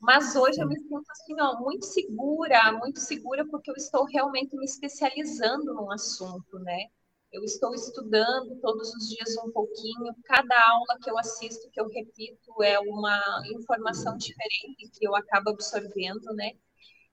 [0.00, 4.56] mas hoje eu me sinto assim, ó, muito segura, muito segura porque eu estou realmente
[4.56, 6.86] me especializando num assunto, né?
[7.32, 11.88] Eu estou estudando todos os dias um pouquinho, cada aula que eu assisto, que eu
[11.88, 13.20] repito, é uma
[13.54, 16.52] informação diferente que eu acabo absorvendo, né?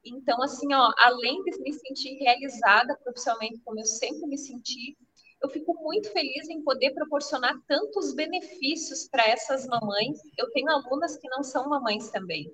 [0.06, 4.96] Então, assim, ó, além de me sentir realizada profissionalmente, como eu sempre me senti,
[5.42, 10.20] eu fico muito feliz em poder proporcionar tantos benefícios para essas mamães.
[10.38, 12.50] Eu tenho alunas que não são mamães também,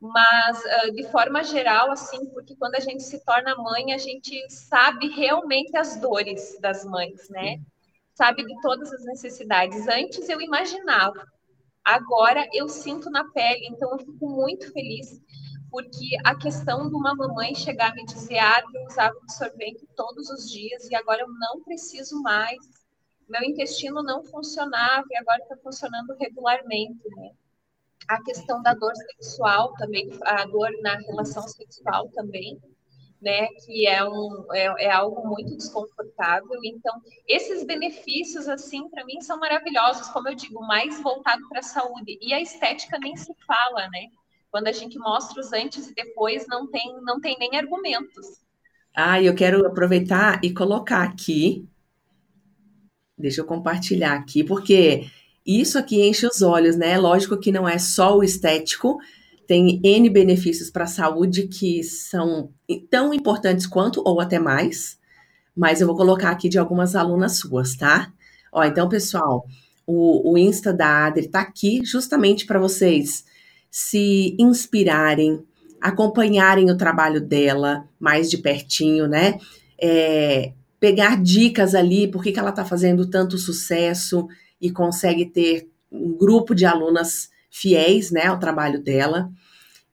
[0.00, 0.62] mas
[0.94, 5.76] de forma geral, assim, porque quando a gente se torna mãe, a gente sabe realmente
[5.76, 7.60] as dores das mães, né?
[8.14, 9.86] Sabe de todas as necessidades.
[9.88, 11.24] Antes eu imaginava,
[11.84, 15.20] agora eu sinto na pele, então eu fico muito feliz
[15.70, 20.30] porque a questão de uma mamãe chegar a me dizer, ah, eu usava absorvente todos
[20.30, 22.58] os dias e agora eu não preciso mais,
[23.28, 27.32] meu intestino não funcionava e agora está funcionando regularmente, né?
[28.08, 32.58] A questão da dor sexual também, a dor na relação sexual também,
[33.20, 36.58] né, que é, um, é, é, algo muito desconfortável.
[36.64, 36.94] Então,
[37.26, 42.18] esses benefícios, assim, para mim são maravilhosos, como eu digo, mais voltado para a saúde.
[42.20, 44.06] E a estética nem se fala, né?
[44.50, 48.26] Quando a gente mostra os antes e depois, não tem, não tem nem argumentos.
[48.94, 51.68] Ah, eu quero aproveitar e colocar aqui.
[53.16, 55.10] Deixa eu compartilhar aqui, porque
[55.48, 56.98] isso aqui enche os olhos, né?
[56.98, 58.98] Lógico que não é só o estético,
[59.46, 62.50] tem N benefícios para a saúde que são
[62.90, 64.98] tão importantes quanto, ou até mais,
[65.56, 68.12] mas eu vou colocar aqui de algumas alunas suas, tá?
[68.52, 69.46] Ó, então, pessoal,
[69.86, 73.24] o, o Insta da Adri tá aqui justamente para vocês
[73.70, 75.42] se inspirarem,
[75.80, 79.38] acompanharem o trabalho dela mais de pertinho, né?
[79.80, 84.28] É, pegar dicas ali, por que, que ela está fazendo tanto sucesso
[84.60, 89.30] e consegue ter um grupo de alunas fiéis, né, ao trabalho dela.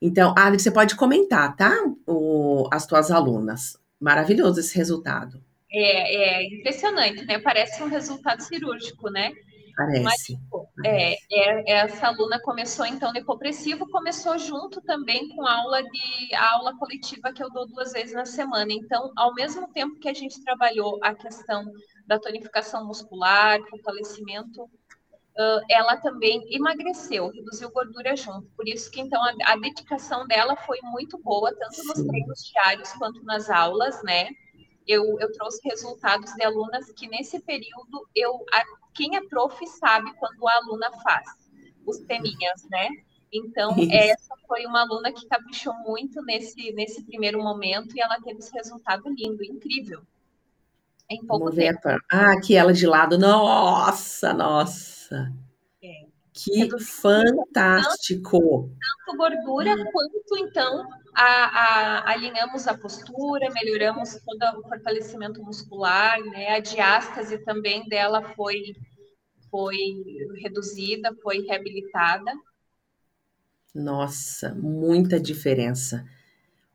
[0.02, 1.74] Então, Adri, você pode comentar, tá?
[2.06, 3.78] O, as tuas alunas.
[4.00, 5.42] Maravilhoso esse resultado.
[5.72, 7.40] É, é impressionante, né?
[7.40, 9.32] Parece um resultado cirúrgico, né?
[9.76, 10.04] Parece.
[10.04, 15.84] Mas, tipo, é, é, essa aluna começou então no hipopressivo, começou junto também com aula
[15.84, 18.72] de aula coletiva que eu dou duas vezes na semana.
[18.72, 21.66] Então, ao mesmo tempo que a gente trabalhou a questão
[22.08, 24.70] da tonificação muscular, fortalecimento,
[25.70, 28.48] ela também emagreceu, reduziu gordura junto.
[28.56, 32.92] Por isso que então a, a dedicação dela foi muito boa, tanto nos treinos diários
[32.94, 34.30] quanto nas aulas, né?
[34.88, 38.46] Eu, eu trouxe resultados de alunas que nesse período eu
[38.96, 41.26] quem é prof sabe quando a aluna faz
[41.86, 42.90] os teminhas, né?
[43.32, 43.92] Então, Isso.
[43.92, 48.54] essa foi uma aluna que caprichou muito nesse, nesse primeiro momento e ela teve esse
[48.54, 50.02] resultado lindo, incrível.
[51.10, 51.82] Em pouco Vamos tempo.
[51.84, 53.18] Ver, ah, aqui ela de lado.
[53.18, 55.32] Nossa, nossa.
[56.36, 56.68] É.
[56.68, 58.40] Que fantástico!
[58.40, 59.86] Tanto, tanto gordura hum.
[59.92, 66.50] quanto, então, a, a, alinhamos a postura, melhoramos todo o fortalecimento muscular, né?
[66.50, 68.76] A diástase também dela foi,
[69.50, 69.78] foi
[70.44, 72.32] reduzida, foi reabilitada.
[73.74, 76.06] Nossa, muita diferença.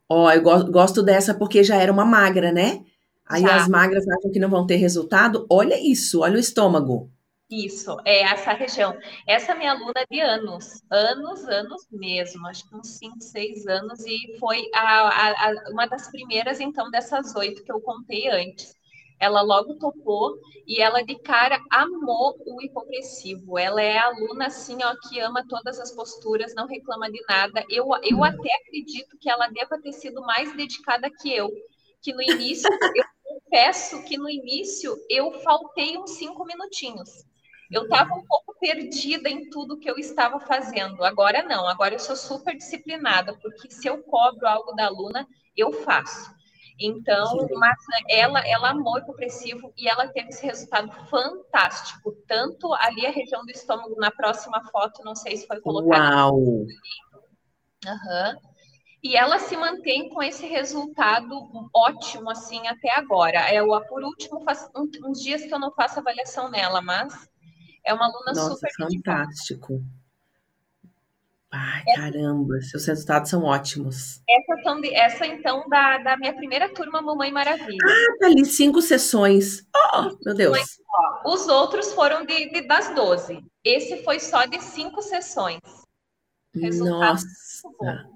[0.09, 2.83] Ó, oh, eu go gosto dessa porque já era uma magra, né?
[3.27, 3.57] Aí já.
[3.57, 5.47] as magras acham que não vão ter resultado.
[5.49, 7.11] Olha isso, olha o estômago.
[7.51, 8.97] Isso, é essa região.
[9.27, 14.39] Essa minha aluna de anos, anos, anos mesmo, acho que uns 5, 6 anos, e
[14.39, 18.73] foi a, a, a, uma das primeiras, então, dessas oito que eu contei antes.
[19.19, 23.59] Ela logo topou e ela de cara amou o hipopressivo.
[23.59, 27.65] Ela é aluna, assim, ó, que ama todas as posturas, não reclama de nada.
[27.69, 28.25] Eu, eu uhum.
[28.25, 31.51] até acredito que ela deva ter sido mais dedicada que eu,
[32.01, 37.29] que no início, eu confesso que no início eu faltei uns cinco minutinhos
[37.71, 41.05] eu estava um pouco perdida em tudo que eu estava fazendo.
[41.05, 45.73] Agora não, agora eu sou super disciplinada, porque se eu cobro algo da aluna, eu
[45.73, 46.35] faço.
[46.79, 47.77] Então, mas
[48.09, 53.45] ela, ela amou o hipopressivo e ela teve esse resultado fantástico, tanto ali a região
[53.45, 56.01] do estômago na próxima foto, não sei se foi colocado.
[56.01, 56.67] Uau!
[57.87, 58.51] Uhum.
[59.03, 61.35] E ela se mantém com esse resultado
[61.75, 63.39] ótimo assim até agora.
[63.51, 67.29] É o por último faz uns dias que eu não faço avaliação nela, mas
[67.85, 69.83] é uma aluna Nossa, super fantástico.
[71.53, 74.23] Ai, essa, caramba, seus resultados são ótimos.
[74.29, 77.79] Essa, são de, essa então, da, da minha primeira turma Mamãe Maravilha.
[77.85, 79.67] Ah, tá ali, cinco sessões.
[79.75, 80.57] Oh, meu Deus.
[80.57, 83.45] Mas, ó, os outros foram de, de, das 12.
[83.65, 85.59] Esse foi só de cinco sessões.
[86.55, 87.21] Resultado
[87.81, 88.07] Nossa.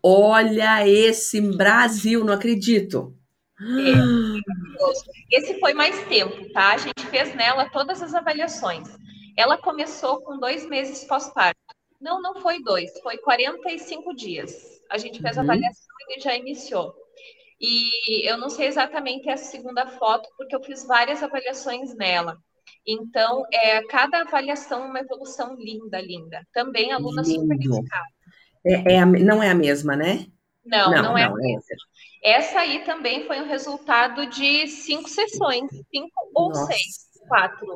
[0.00, 3.16] Olha esse Brasil, não acredito.
[3.62, 6.72] É, esse foi mais tempo, tá?
[6.72, 8.88] A gente fez nela todas as avaliações.
[9.36, 11.60] Ela começou com dois meses pós-parto.
[12.00, 14.80] Não, não foi dois, foi 45 dias.
[14.90, 15.42] A gente fez uhum.
[15.42, 16.94] a avaliação e já iniciou.
[17.60, 22.36] E eu não sei exatamente essa segunda foto, porque eu fiz várias avaliações nela.
[22.86, 26.44] Então, é, cada avaliação é uma evolução linda, linda.
[26.52, 27.42] Também aluna Lindo.
[27.42, 28.08] super dedicada.
[28.66, 30.26] É, é a, não é a mesma, né?
[30.64, 31.28] Não, não, não é.
[31.28, 31.58] Não, é
[32.22, 36.66] essa aí também foi um resultado de cinco sessões, cinco ou Nossa.
[36.66, 37.66] seis, quatro.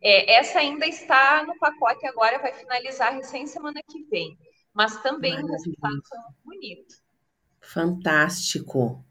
[0.00, 4.38] É, essa ainda está no pacote agora, vai finalizar recém semana que vem.
[4.72, 6.94] Mas também o resultado foi muito bonito.
[7.60, 9.04] Fantástico.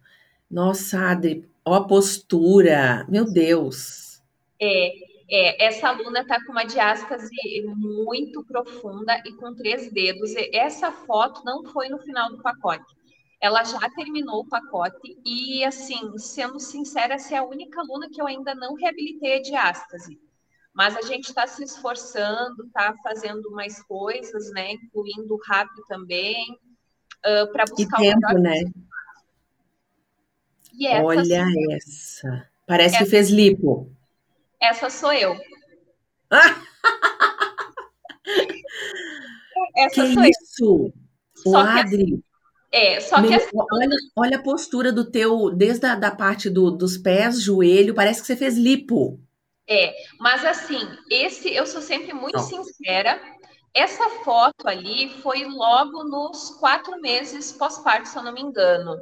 [0.50, 4.22] Nossa, Adri, ó a postura, meu Deus.
[4.62, 4.92] É,
[5.30, 7.36] é, essa aluna está com uma diástase
[7.76, 10.32] muito profunda e com três dedos.
[10.54, 12.96] Essa foto não foi no final do pacote
[13.42, 18.22] ela já terminou o pacote e, assim, sendo sincera, essa é a única aluna que
[18.22, 20.20] eu ainda não reabilitei a diástase.
[20.74, 24.74] Mas a gente está se esforçando, está fazendo mais coisas, né?
[24.74, 26.60] Incluindo o RAP também,
[27.26, 28.62] uh, para buscar e tempo, o né?
[30.74, 32.50] E essa, Olha essa.
[32.68, 33.90] Parece essa, que fez lipo.
[34.60, 35.40] Essa sou eu.
[39.78, 40.94] essa que sou isso?
[41.46, 41.46] eu.
[41.46, 42.25] O Adri,
[42.76, 46.70] é, só que assim, olha, olha a postura do teu, desde a da parte do,
[46.70, 49.18] dos pés, joelho, parece que você fez lipo.
[49.66, 52.44] É, mas assim, esse eu sou sempre muito Não.
[52.44, 53.18] sincera.
[53.74, 58.98] Essa foto ali foi logo nos quatro meses pós-parto, se eu não me engano.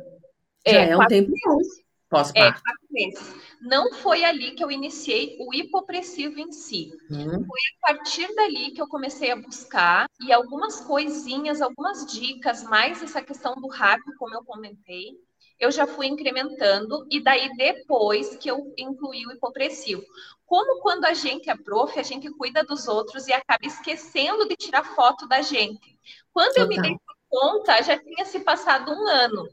[0.68, 1.83] Já é, é um tempo meses.
[2.14, 2.60] Pós-parto.
[2.60, 3.36] É, quatro meses.
[3.60, 6.92] Não foi ali que eu iniciei o hipopressivo em si.
[7.10, 7.46] Hum.
[7.46, 13.02] Foi a partir dali que eu comecei a buscar e algumas coisinhas, algumas dicas, mais
[13.02, 15.18] essa questão do rápido, como eu comentei,
[15.60, 20.04] eu já fui incrementando e daí depois que eu incluí o hipopressivo.
[20.46, 24.56] Como quando a gente é prof, a gente cuida dos outros e acaba esquecendo de
[24.56, 25.98] tirar foto da gente.
[26.32, 26.64] Quando Total.
[26.64, 26.98] eu me dei
[27.30, 29.48] conta, já tinha se passado um ano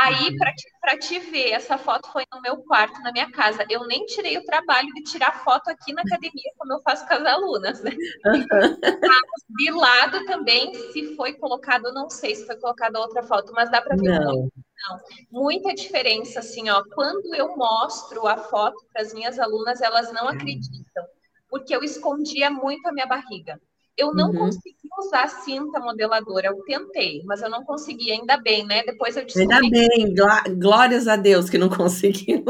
[0.00, 0.36] Aí, uhum.
[0.80, 3.64] para te, te ver, essa foto foi no meu quarto, na minha casa.
[3.68, 7.14] Eu nem tirei o trabalho de tirar foto aqui na academia, como eu faço com
[7.14, 7.90] as alunas, né?
[8.26, 8.80] Uhum.
[9.58, 13.80] De lado também, se foi colocado, não sei se foi colocada outra foto, mas dá
[13.80, 14.32] para ver não.
[14.32, 14.52] muito,
[14.88, 15.42] não.
[15.42, 16.82] muita diferença, assim, ó.
[16.94, 21.04] Quando eu mostro a foto para as minhas alunas, elas não acreditam,
[21.48, 23.60] porque eu escondia muito a minha barriga.
[23.98, 24.38] Eu não uhum.
[24.38, 28.82] consegui usar cinta modeladora, eu tentei, mas eu não consegui, ainda bem, né?
[28.84, 29.52] Depois eu descobri.
[29.52, 30.14] Ainda bem,
[30.58, 32.44] glórias a Deus que não conseguiu.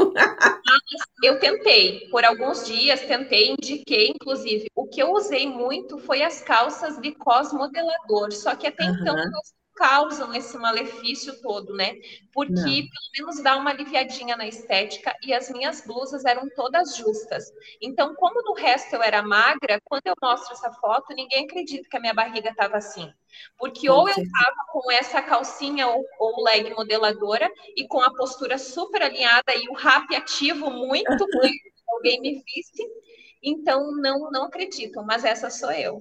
[1.22, 4.66] eu tentei, por alguns dias, tentei, indiquei, inclusive.
[4.74, 8.96] O que eu usei muito foi as calças de cos modelador, só que até uhum.
[9.00, 11.94] então eu causam esse malefício todo, né?
[12.32, 12.64] Porque Não.
[12.64, 17.44] pelo menos dá uma aliviadinha na estética e as minhas blusas eram todas justas.
[17.80, 21.96] Então, como no resto eu era magra, quando eu mostro essa foto, ninguém acredita que
[21.96, 23.08] a minha barriga estava assim.
[23.56, 28.58] Porque ou eu estava com essa calcinha ou, ou leg modeladora e com a postura
[28.58, 31.50] super alinhada e o rap ativo muito, que
[31.88, 32.82] alguém me visse,
[33.40, 36.00] então não, não acreditam, mas essa sou eu.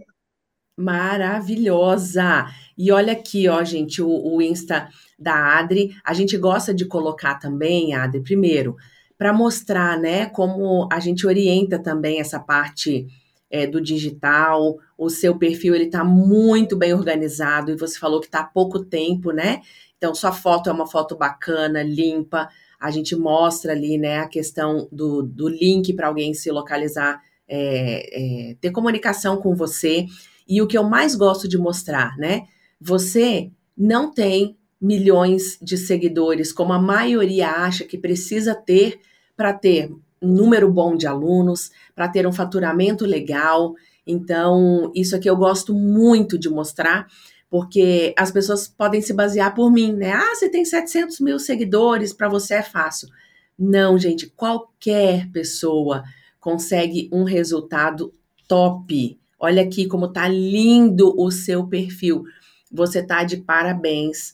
[0.77, 2.45] Maravilhosa!
[2.77, 5.95] E olha aqui, ó, gente, o, o Insta da Adri.
[6.05, 8.77] A gente gosta de colocar também, Adri, primeiro,
[9.17, 13.07] para mostrar, né, como a gente orienta também essa parte
[13.49, 14.77] é, do digital.
[14.95, 18.85] O seu perfil ele está muito bem organizado e você falou que está há pouco
[18.85, 19.61] tempo, né?
[19.97, 22.47] Então, sua foto é uma foto bacana, limpa.
[22.79, 28.51] A gente mostra ali, né, a questão do, do link para alguém se localizar, é,
[28.51, 30.05] é, ter comunicação com você.
[30.47, 32.43] E o que eu mais gosto de mostrar, né?
[32.79, 38.99] Você não tem milhões de seguidores, como a maioria acha que precisa ter
[39.35, 39.91] para ter
[40.21, 43.73] um número bom de alunos, para ter um faturamento legal.
[44.05, 47.07] Então, isso aqui eu gosto muito de mostrar,
[47.49, 50.11] porque as pessoas podem se basear por mim, né?
[50.13, 53.09] Ah, você tem 700 mil seguidores, para você é fácil.
[53.57, 56.03] Não, gente, qualquer pessoa
[56.39, 58.13] consegue um resultado
[58.47, 59.19] top.
[59.39, 62.23] Olha aqui como tá lindo o seu perfil.
[62.71, 64.33] Você tá de parabéns,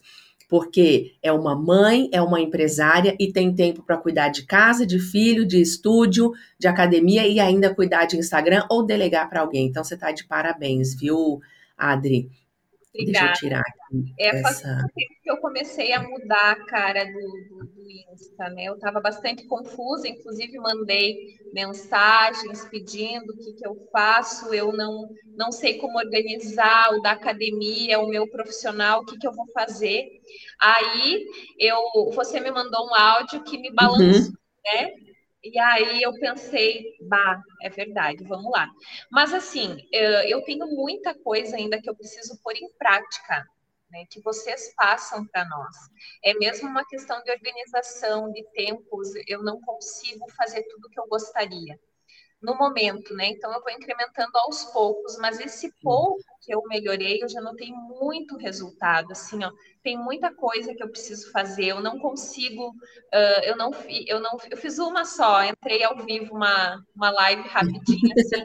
[0.50, 5.00] porque é uma mãe, é uma empresária e tem tempo para cuidar de casa, de
[5.00, 9.68] filho, de estúdio, de academia e ainda cuidar de Instagram ou delegar para alguém.
[9.68, 11.42] Então você tá de parabéns, viu,
[11.78, 12.30] Adri?
[12.94, 13.28] Obrigada.
[13.28, 14.14] Deixa eu tirar aqui.
[14.20, 14.42] É, essa...
[14.42, 18.66] faz tempo que eu comecei a mudar a cara do, do, do Insta, né?
[18.66, 21.18] Eu estava bastante confusa, inclusive mandei
[21.52, 27.12] mensagens pedindo o que, que eu faço, eu não, não sei como organizar o da
[27.12, 30.08] academia, o meu profissional, o que, que eu vou fazer.
[30.62, 31.26] Aí
[31.60, 34.34] eu, você me mandou um áudio que me balançou, uhum.
[34.66, 34.94] né?
[35.44, 38.70] E aí eu pensei, bah, é verdade, vamos lá.
[39.12, 43.46] Mas assim, eu tenho muita coisa ainda que eu preciso pôr em prática,
[43.92, 45.76] né, que vocês passam para nós.
[46.24, 51.00] É mesmo uma questão de organização, de tempos, eu não consigo fazer tudo o que
[51.00, 51.78] eu gostaria
[52.44, 53.28] no momento, né?
[53.30, 57.72] Então eu vou incrementando aos poucos, mas esse pouco que eu melhorei, eu já notei
[57.72, 63.44] muito resultado, assim, ó, tem muita coisa que eu preciso fazer, eu não consigo, uh,
[63.44, 63.72] eu não,
[64.06, 68.44] eu não, eu fiz uma só, entrei ao vivo uma, uma live rapidinha, assim,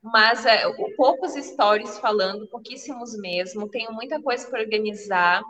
[0.00, 5.42] mas uh, poucos stories falando, pouquíssimos mesmo, tenho muita coisa para organizar,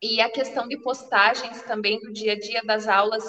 [0.00, 3.24] e a questão de postagens também do dia a dia das aulas,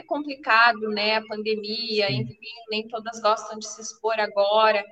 [0.00, 1.16] é complicado, né?
[1.16, 2.36] A pandemia, enfim,
[2.70, 4.84] nem todas gostam de se expor agora.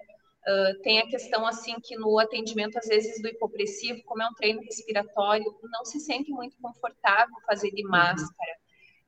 [0.46, 4.34] Uh, tem a questão assim que no atendimento às vezes do hipopressivo, como é um
[4.34, 7.90] treino respiratório, não se sente muito confortável fazer de uhum.
[7.90, 8.57] máscara.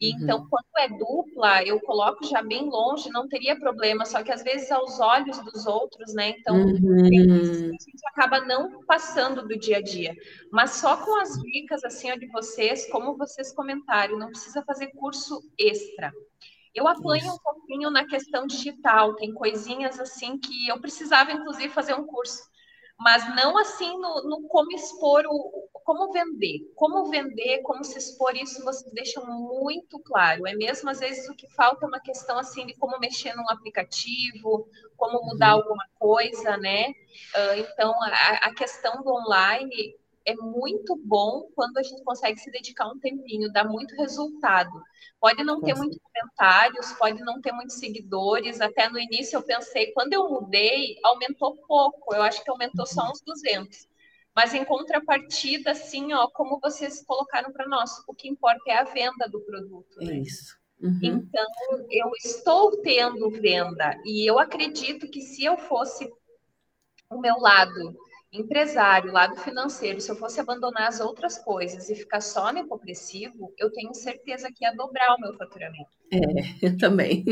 [0.01, 0.18] E uhum.
[0.22, 4.42] então, quando é dupla, eu coloco já bem longe, não teria problema, só que às
[4.42, 6.30] vezes aos olhos dos outros, né?
[6.30, 7.05] Então, uhum.
[7.05, 10.16] a gente acaba não passando do dia a dia.
[10.51, 14.86] Mas só com as dicas, assim, ó, de vocês, como vocês comentaram, não precisa fazer
[14.92, 16.11] curso extra.
[16.74, 17.34] Eu apanho Isso.
[17.34, 22.49] um pouquinho na questão digital, tem coisinhas assim que eu precisava, inclusive, fazer um curso
[23.01, 28.36] mas não assim no, no, como expor o como vender, como vender, como se expor
[28.36, 30.46] isso vocês deixam muito claro.
[30.46, 33.51] É mesmo às vezes o que falta é uma questão assim de como mexer num
[33.51, 35.62] aplicativo, como mudar uhum.
[35.62, 36.90] alguma coisa, né?
[37.34, 42.51] Uh, então a, a questão do online é muito bom quando a gente consegue se
[42.51, 44.71] dedicar um tempinho, dá muito resultado.
[45.21, 48.61] Pode não ter muitos comentários, pode não ter muitos seguidores.
[48.61, 52.14] Até no início eu pensei, quando eu mudei, aumentou pouco.
[52.14, 53.89] Eu acho que aumentou só uns 200.
[54.35, 58.85] Mas em contrapartida, assim, ó, como vocês colocaram para nós, o que importa é a
[58.85, 59.99] venda do produto.
[59.99, 60.18] Né?
[60.18, 60.59] Isso.
[60.81, 60.99] Uhum.
[61.03, 61.47] Então,
[61.91, 66.11] eu estou tendo venda e eu acredito que se eu fosse
[67.11, 67.95] o meu lado
[68.33, 73.53] empresário, lado financeiro, se eu fosse abandonar as outras coisas e ficar só no hipopressivo,
[73.59, 75.91] eu tenho certeza que ia dobrar o meu faturamento.
[76.12, 76.18] É,
[76.66, 77.24] eu também.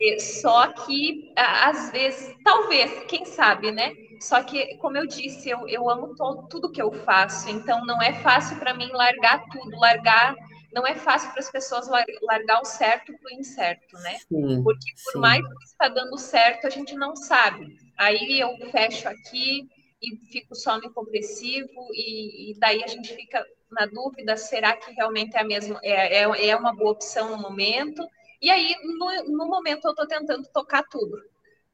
[0.00, 3.92] É, só que, às vezes, talvez, quem sabe, né?
[4.20, 8.00] Só que, como eu disse, eu, eu amo todo, tudo que eu faço, então não
[8.00, 10.34] é fácil para mim largar tudo, largar.
[10.72, 14.18] Não é fácil para as pessoas largar o certo para o incerto, né?
[14.28, 15.18] Sim, Porque por sim.
[15.18, 17.74] mais que está dando certo, a gente não sabe.
[17.96, 19.66] Aí eu fecho aqui,
[20.02, 24.92] e fico só no hipopressivo, e, e, daí a gente fica na dúvida, será que
[24.92, 28.06] realmente é a mesma, é, é, é uma boa opção no momento?
[28.40, 31.16] E aí, no, no momento, eu estou tentando tocar tudo,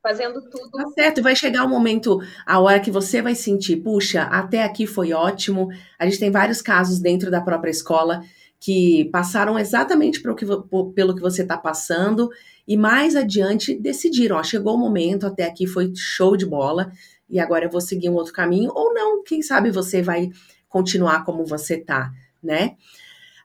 [0.03, 0.71] fazendo tudo.
[0.71, 4.63] Tá certo, vai chegar o um momento, a hora que você vai sentir, puxa, até
[4.63, 5.69] aqui foi ótimo.
[5.99, 8.23] A gente tem vários casos dentro da própria escola
[8.61, 10.47] que passaram exatamente pelo que,
[10.95, 12.31] pelo que você está passando
[12.67, 16.93] e mais adiante decidiram, ó, chegou o momento, até aqui foi show de bola
[17.33, 20.31] e agora eu vou seguir um outro caminho, ou não, quem sabe você vai
[20.69, 22.13] continuar como você tá,
[22.43, 22.77] né?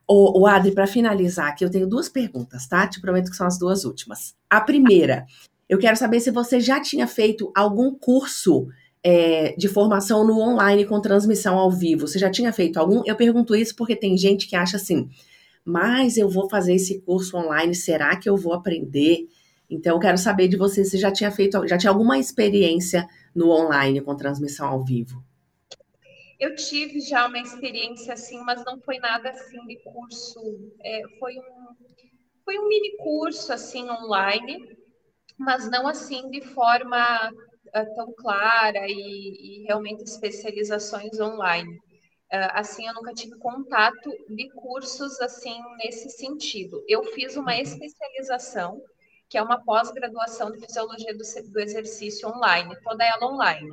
[0.06, 2.86] O, o Adri, para finalizar aqui, eu tenho duas perguntas, tá?
[2.86, 4.36] Te prometo que são as duas últimas.
[4.50, 5.26] A primeira,
[5.70, 8.68] eu quero saber se você já tinha feito algum curso
[9.02, 12.08] é, de formação no online com transmissão ao vivo.
[12.08, 13.04] Você já tinha feito algum?
[13.06, 15.10] Eu pergunto isso porque tem gente que acha assim,
[15.64, 19.28] mas eu vou fazer esse curso online, será que eu vou aprender?
[19.70, 23.08] Então, eu quero saber de você se já tinha feito, já tinha alguma experiência
[23.38, 25.24] no online com transmissão ao vivo?
[26.40, 30.40] Eu tive já uma experiência assim, mas não foi nada assim de curso.
[30.84, 31.76] É, foi, um,
[32.44, 34.76] foi um mini curso assim online,
[35.38, 41.76] mas não assim de forma uh, tão clara e, e, realmente especializações online.
[42.34, 46.84] Uh, assim, eu nunca tive contato de cursos assim nesse sentido.
[46.88, 48.82] Eu fiz uma especialização
[49.30, 53.72] que é uma pós-graduação de fisiologia do, do, exercício online, toda ela online.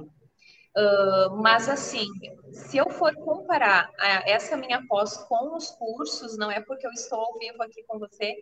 [0.76, 2.08] Uh, mas assim,
[2.50, 6.90] se eu for comparar a, essa minha pós com os cursos, não é porque eu
[6.90, 8.34] estou ao vivo aqui com você,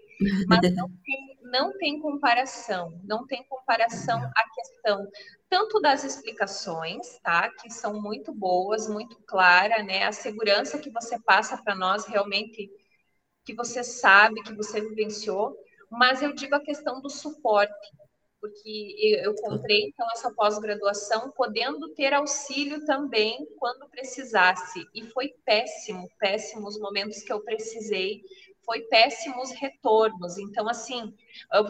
[0.49, 5.07] mas não tem, não tem comparação, não tem comparação a questão
[5.53, 11.21] tanto das explicações, tá, que são muito boas, muito clara, né, a segurança que você
[11.21, 12.71] passa para nós realmente
[13.45, 15.55] que você sabe, que você vivenciou,
[15.93, 17.91] mas eu digo a questão do suporte,
[18.41, 24.85] porque eu comprei então essa pós-graduação podendo ter auxílio também quando precisasse.
[24.95, 28.23] E foi péssimo, péssimo os momentos que eu precisei,
[28.65, 30.39] foi péssimos retornos.
[30.39, 31.15] Então assim,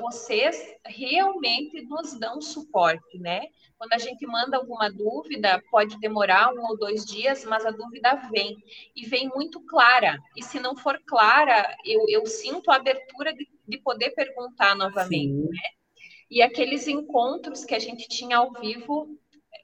[0.01, 3.43] vocês realmente nos dão suporte, né?
[3.78, 8.14] Quando a gente manda alguma dúvida, pode demorar um ou dois dias, mas a dúvida
[8.30, 8.57] vem
[8.95, 10.16] e vem muito clara.
[10.36, 15.49] E se não for clara, eu, eu sinto a abertura de de poder perguntar novamente,
[15.49, 15.61] né?
[16.30, 19.18] E aqueles encontros que a gente tinha ao vivo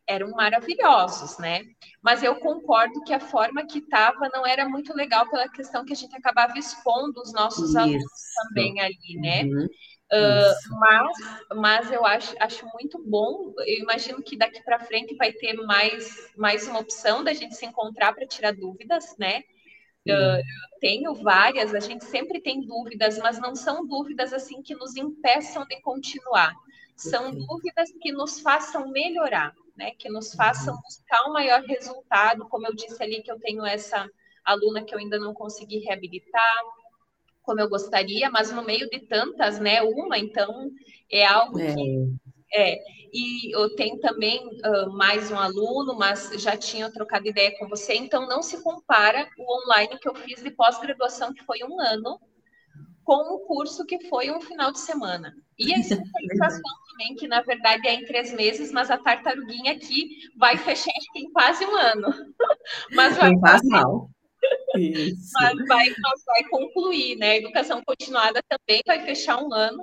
[0.09, 1.64] eram maravilhosos, né?
[2.02, 5.92] Mas eu concordo que a forma que estava não era muito legal pela questão que
[5.92, 7.78] a gente acabava expondo os nossos Isso.
[7.78, 9.42] alunos também ali, né?
[9.44, 9.68] Uhum.
[10.11, 11.18] Uh, mas,
[11.54, 13.52] mas eu acho, acho muito bom.
[13.59, 17.66] Eu imagino que daqui para frente vai ter mais, mais uma opção da gente se
[17.66, 19.42] encontrar para tirar dúvidas, né?
[20.09, 20.42] Uh,
[20.80, 25.66] tenho várias, a gente sempre tem dúvidas, mas não são dúvidas assim que nos impeçam
[25.66, 26.54] de continuar.
[26.96, 29.93] São dúvidas que nos façam melhorar, né?
[29.93, 30.81] Que nos façam uhum.
[30.83, 32.47] buscar um maior resultado.
[32.49, 34.07] Como eu disse ali que eu tenho essa
[34.45, 36.61] aluna que eu ainda não consegui reabilitar,
[37.43, 39.81] como eu gostaria, mas no meio de tantas, né?
[39.83, 40.70] Uma, então
[41.11, 41.74] é algo é.
[41.74, 42.12] que
[42.53, 42.79] é,
[43.12, 47.95] e eu tenho também uh, mais um aluno, mas já tinha trocado ideia com você,
[47.95, 52.18] então não se compara o online que eu fiz de pós-graduação, que foi um ano,
[53.09, 55.34] com o curso que foi um final de semana.
[55.59, 60.11] E a especialização também, que na verdade é em três meses, mas a tartaruguinha aqui
[60.36, 62.06] vai fechar em quase um ano.
[62.92, 63.32] mas vai
[63.64, 64.11] mal.
[64.74, 67.30] Mas vai, mas vai concluir, né?
[67.30, 69.82] A educação continuada também vai fechar um ano.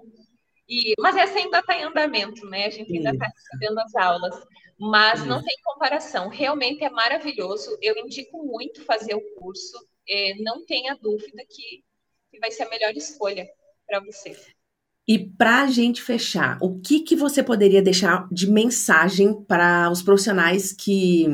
[0.70, 2.68] E, mas essa ainda está em andamento, né?
[2.68, 4.36] A gente ainda está recebendo as aulas.
[4.78, 6.28] Mas não tem comparação.
[6.28, 7.76] Realmente é maravilhoso.
[7.82, 9.76] Eu indico muito fazer o curso.
[10.08, 11.84] É, não tenha dúvida que,
[12.36, 13.48] que vai ser a melhor escolha
[13.88, 14.36] para você.
[15.08, 20.02] E para a gente fechar, o que, que você poderia deixar de mensagem para os
[20.02, 21.28] profissionais que,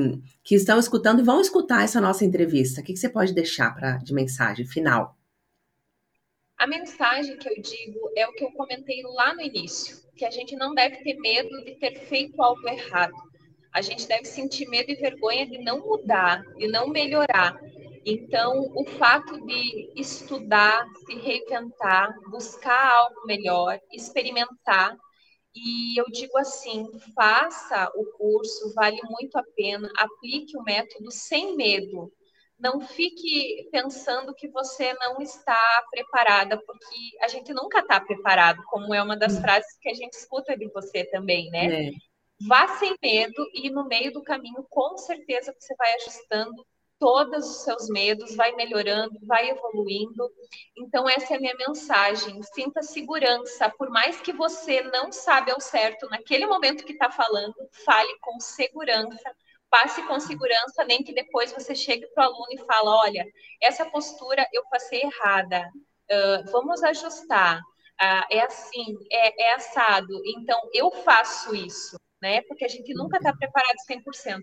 [0.43, 2.81] que estão escutando e vão escutar essa nossa entrevista?
[2.81, 5.17] O que, que você pode deixar pra, de mensagem final?
[6.57, 10.29] A mensagem que eu digo é o que eu comentei lá no início, que a
[10.29, 13.15] gente não deve ter medo de ter feito algo errado.
[13.73, 17.57] A gente deve sentir medo e vergonha de não mudar, de não melhorar.
[18.05, 24.97] Então, o fato de estudar, se reinventar, buscar algo melhor, experimentar
[25.55, 31.55] E eu digo assim: faça o curso, vale muito a pena, aplique o método sem
[31.55, 32.11] medo.
[32.59, 38.93] Não fique pensando que você não está preparada, porque a gente nunca está preparado, como
[38.93, 39.41] é uma das hum.
[39.41, 41.89] frases que a gente escuta de você também, né?
[41.89, 41.91] É.
[42.47, 46.65] Vá sem medo e no meio do caminho, com certeza, você vai ajustando
[47.01, 50.31] todos os seus medos, vai melhorando, vai evoluindo.
[50.77, 52.39] Então, essa é a minha mensagem.
[52.43, 57.55] Sinta segurança, por mais que você não sabe ao certo naquele momento que está falando,
[57.83, 59.35] fale com segurança,
[59.67, 63.25] passe com segurança, nem que depois você chegue para o aluno e fale: olha,
[63.59, 65.67] essa postura eu passei errada,
[66.11, 67.59] uh, vamos ajustar.
[67.99, 70.21] Uh, é assim, é, é assado.
[70.23, 72.43] Então, eu faço isso, né?
[72.43, 74.39] Porque a gente nunca está preparado 100%.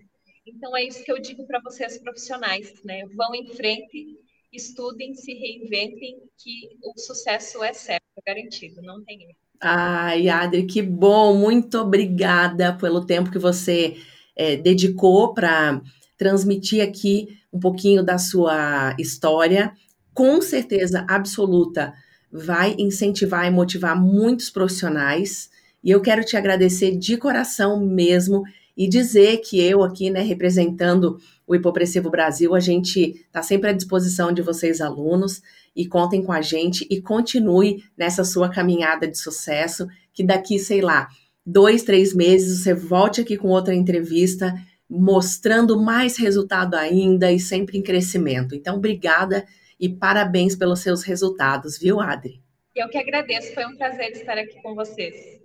[0.55, 3.05] Então é isso que eu digo para vocês profissionais, né?
[3.15, 4.17] Vão em frente,
[4.51, 9.35] estudem, se reinventem, que o sucesso é certo, é garantido, não tem erro.
[9.61, 11.35] Ai, Adri, que bom!
[11.35, 13.97] Muito obrigada pelo tempo que você
[14.35, 15.81] é, dedicou para
[16.17, 19.73] transmitir aqui um pouquinho da sua história.
[20.13, 21.93] Com certeza absoluta,
[22.31, 25.49] vai incentivar e motivar muitos profissionais.
[25.83, 28.43] E eu quero te agradecer de coração mesmo
[28.75, 33.73] e dizer que eu aqui, né, representando o Hipopressivo Brasil, a gente está sempre à
[33.73, 35.41] disposição de vocês, alunos,
[35.75, 40.81] e contem com a gente e continue nessa sua caminhada de sucesso, que daqui, sei
[40.81, 41.07] lá,
[41.45, 44.53] dois, três meses você volte aqui com outra entrevista,
[44.89, 48.55] mostrando mais resultado ainda e sempre em crescimento.
[48.55, 49.45] Então, obrigada
[49.79, 52.41] e parabéns pelos seus resultados, viu, Adri?
[52.75, 55.39] Eu que agradeço, foi um prazer estar aqui com vocês.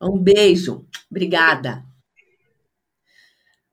[0.00, 1.84] Um beijo, obrigada.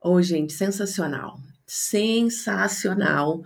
[0.02, 1.38] Oh, gente, sensacional.
[1.66, 3.42] Sensacional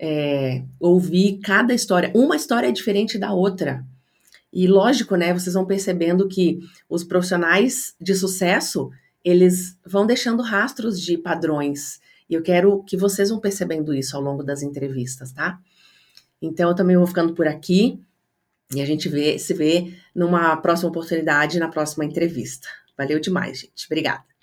[0.00, 2.10] é, ouvir cada história.
[2.14, 3.84] Uma história é diferente da outra.
[4.52, 5.32] E lógico, né?
[5.32, 8.90] Vocês vão percebendo que os profissionais de sucesso
[9.24, 12.00] eles vão deixando rastros de padrões.
[12.30, 15.58] E eu quero que vocês vão percebendo isso ao longo das entrevistas, tá?
[16.40, 18.00] Então eu também vou ficando por aqui
[18.72, 22.68] e a gente vê, se vê numa próxima oportunidade, na próxima entrevista.
[22.96, 23.86] Valeu demais, gente.
[23.86, 24.35] Obrigada.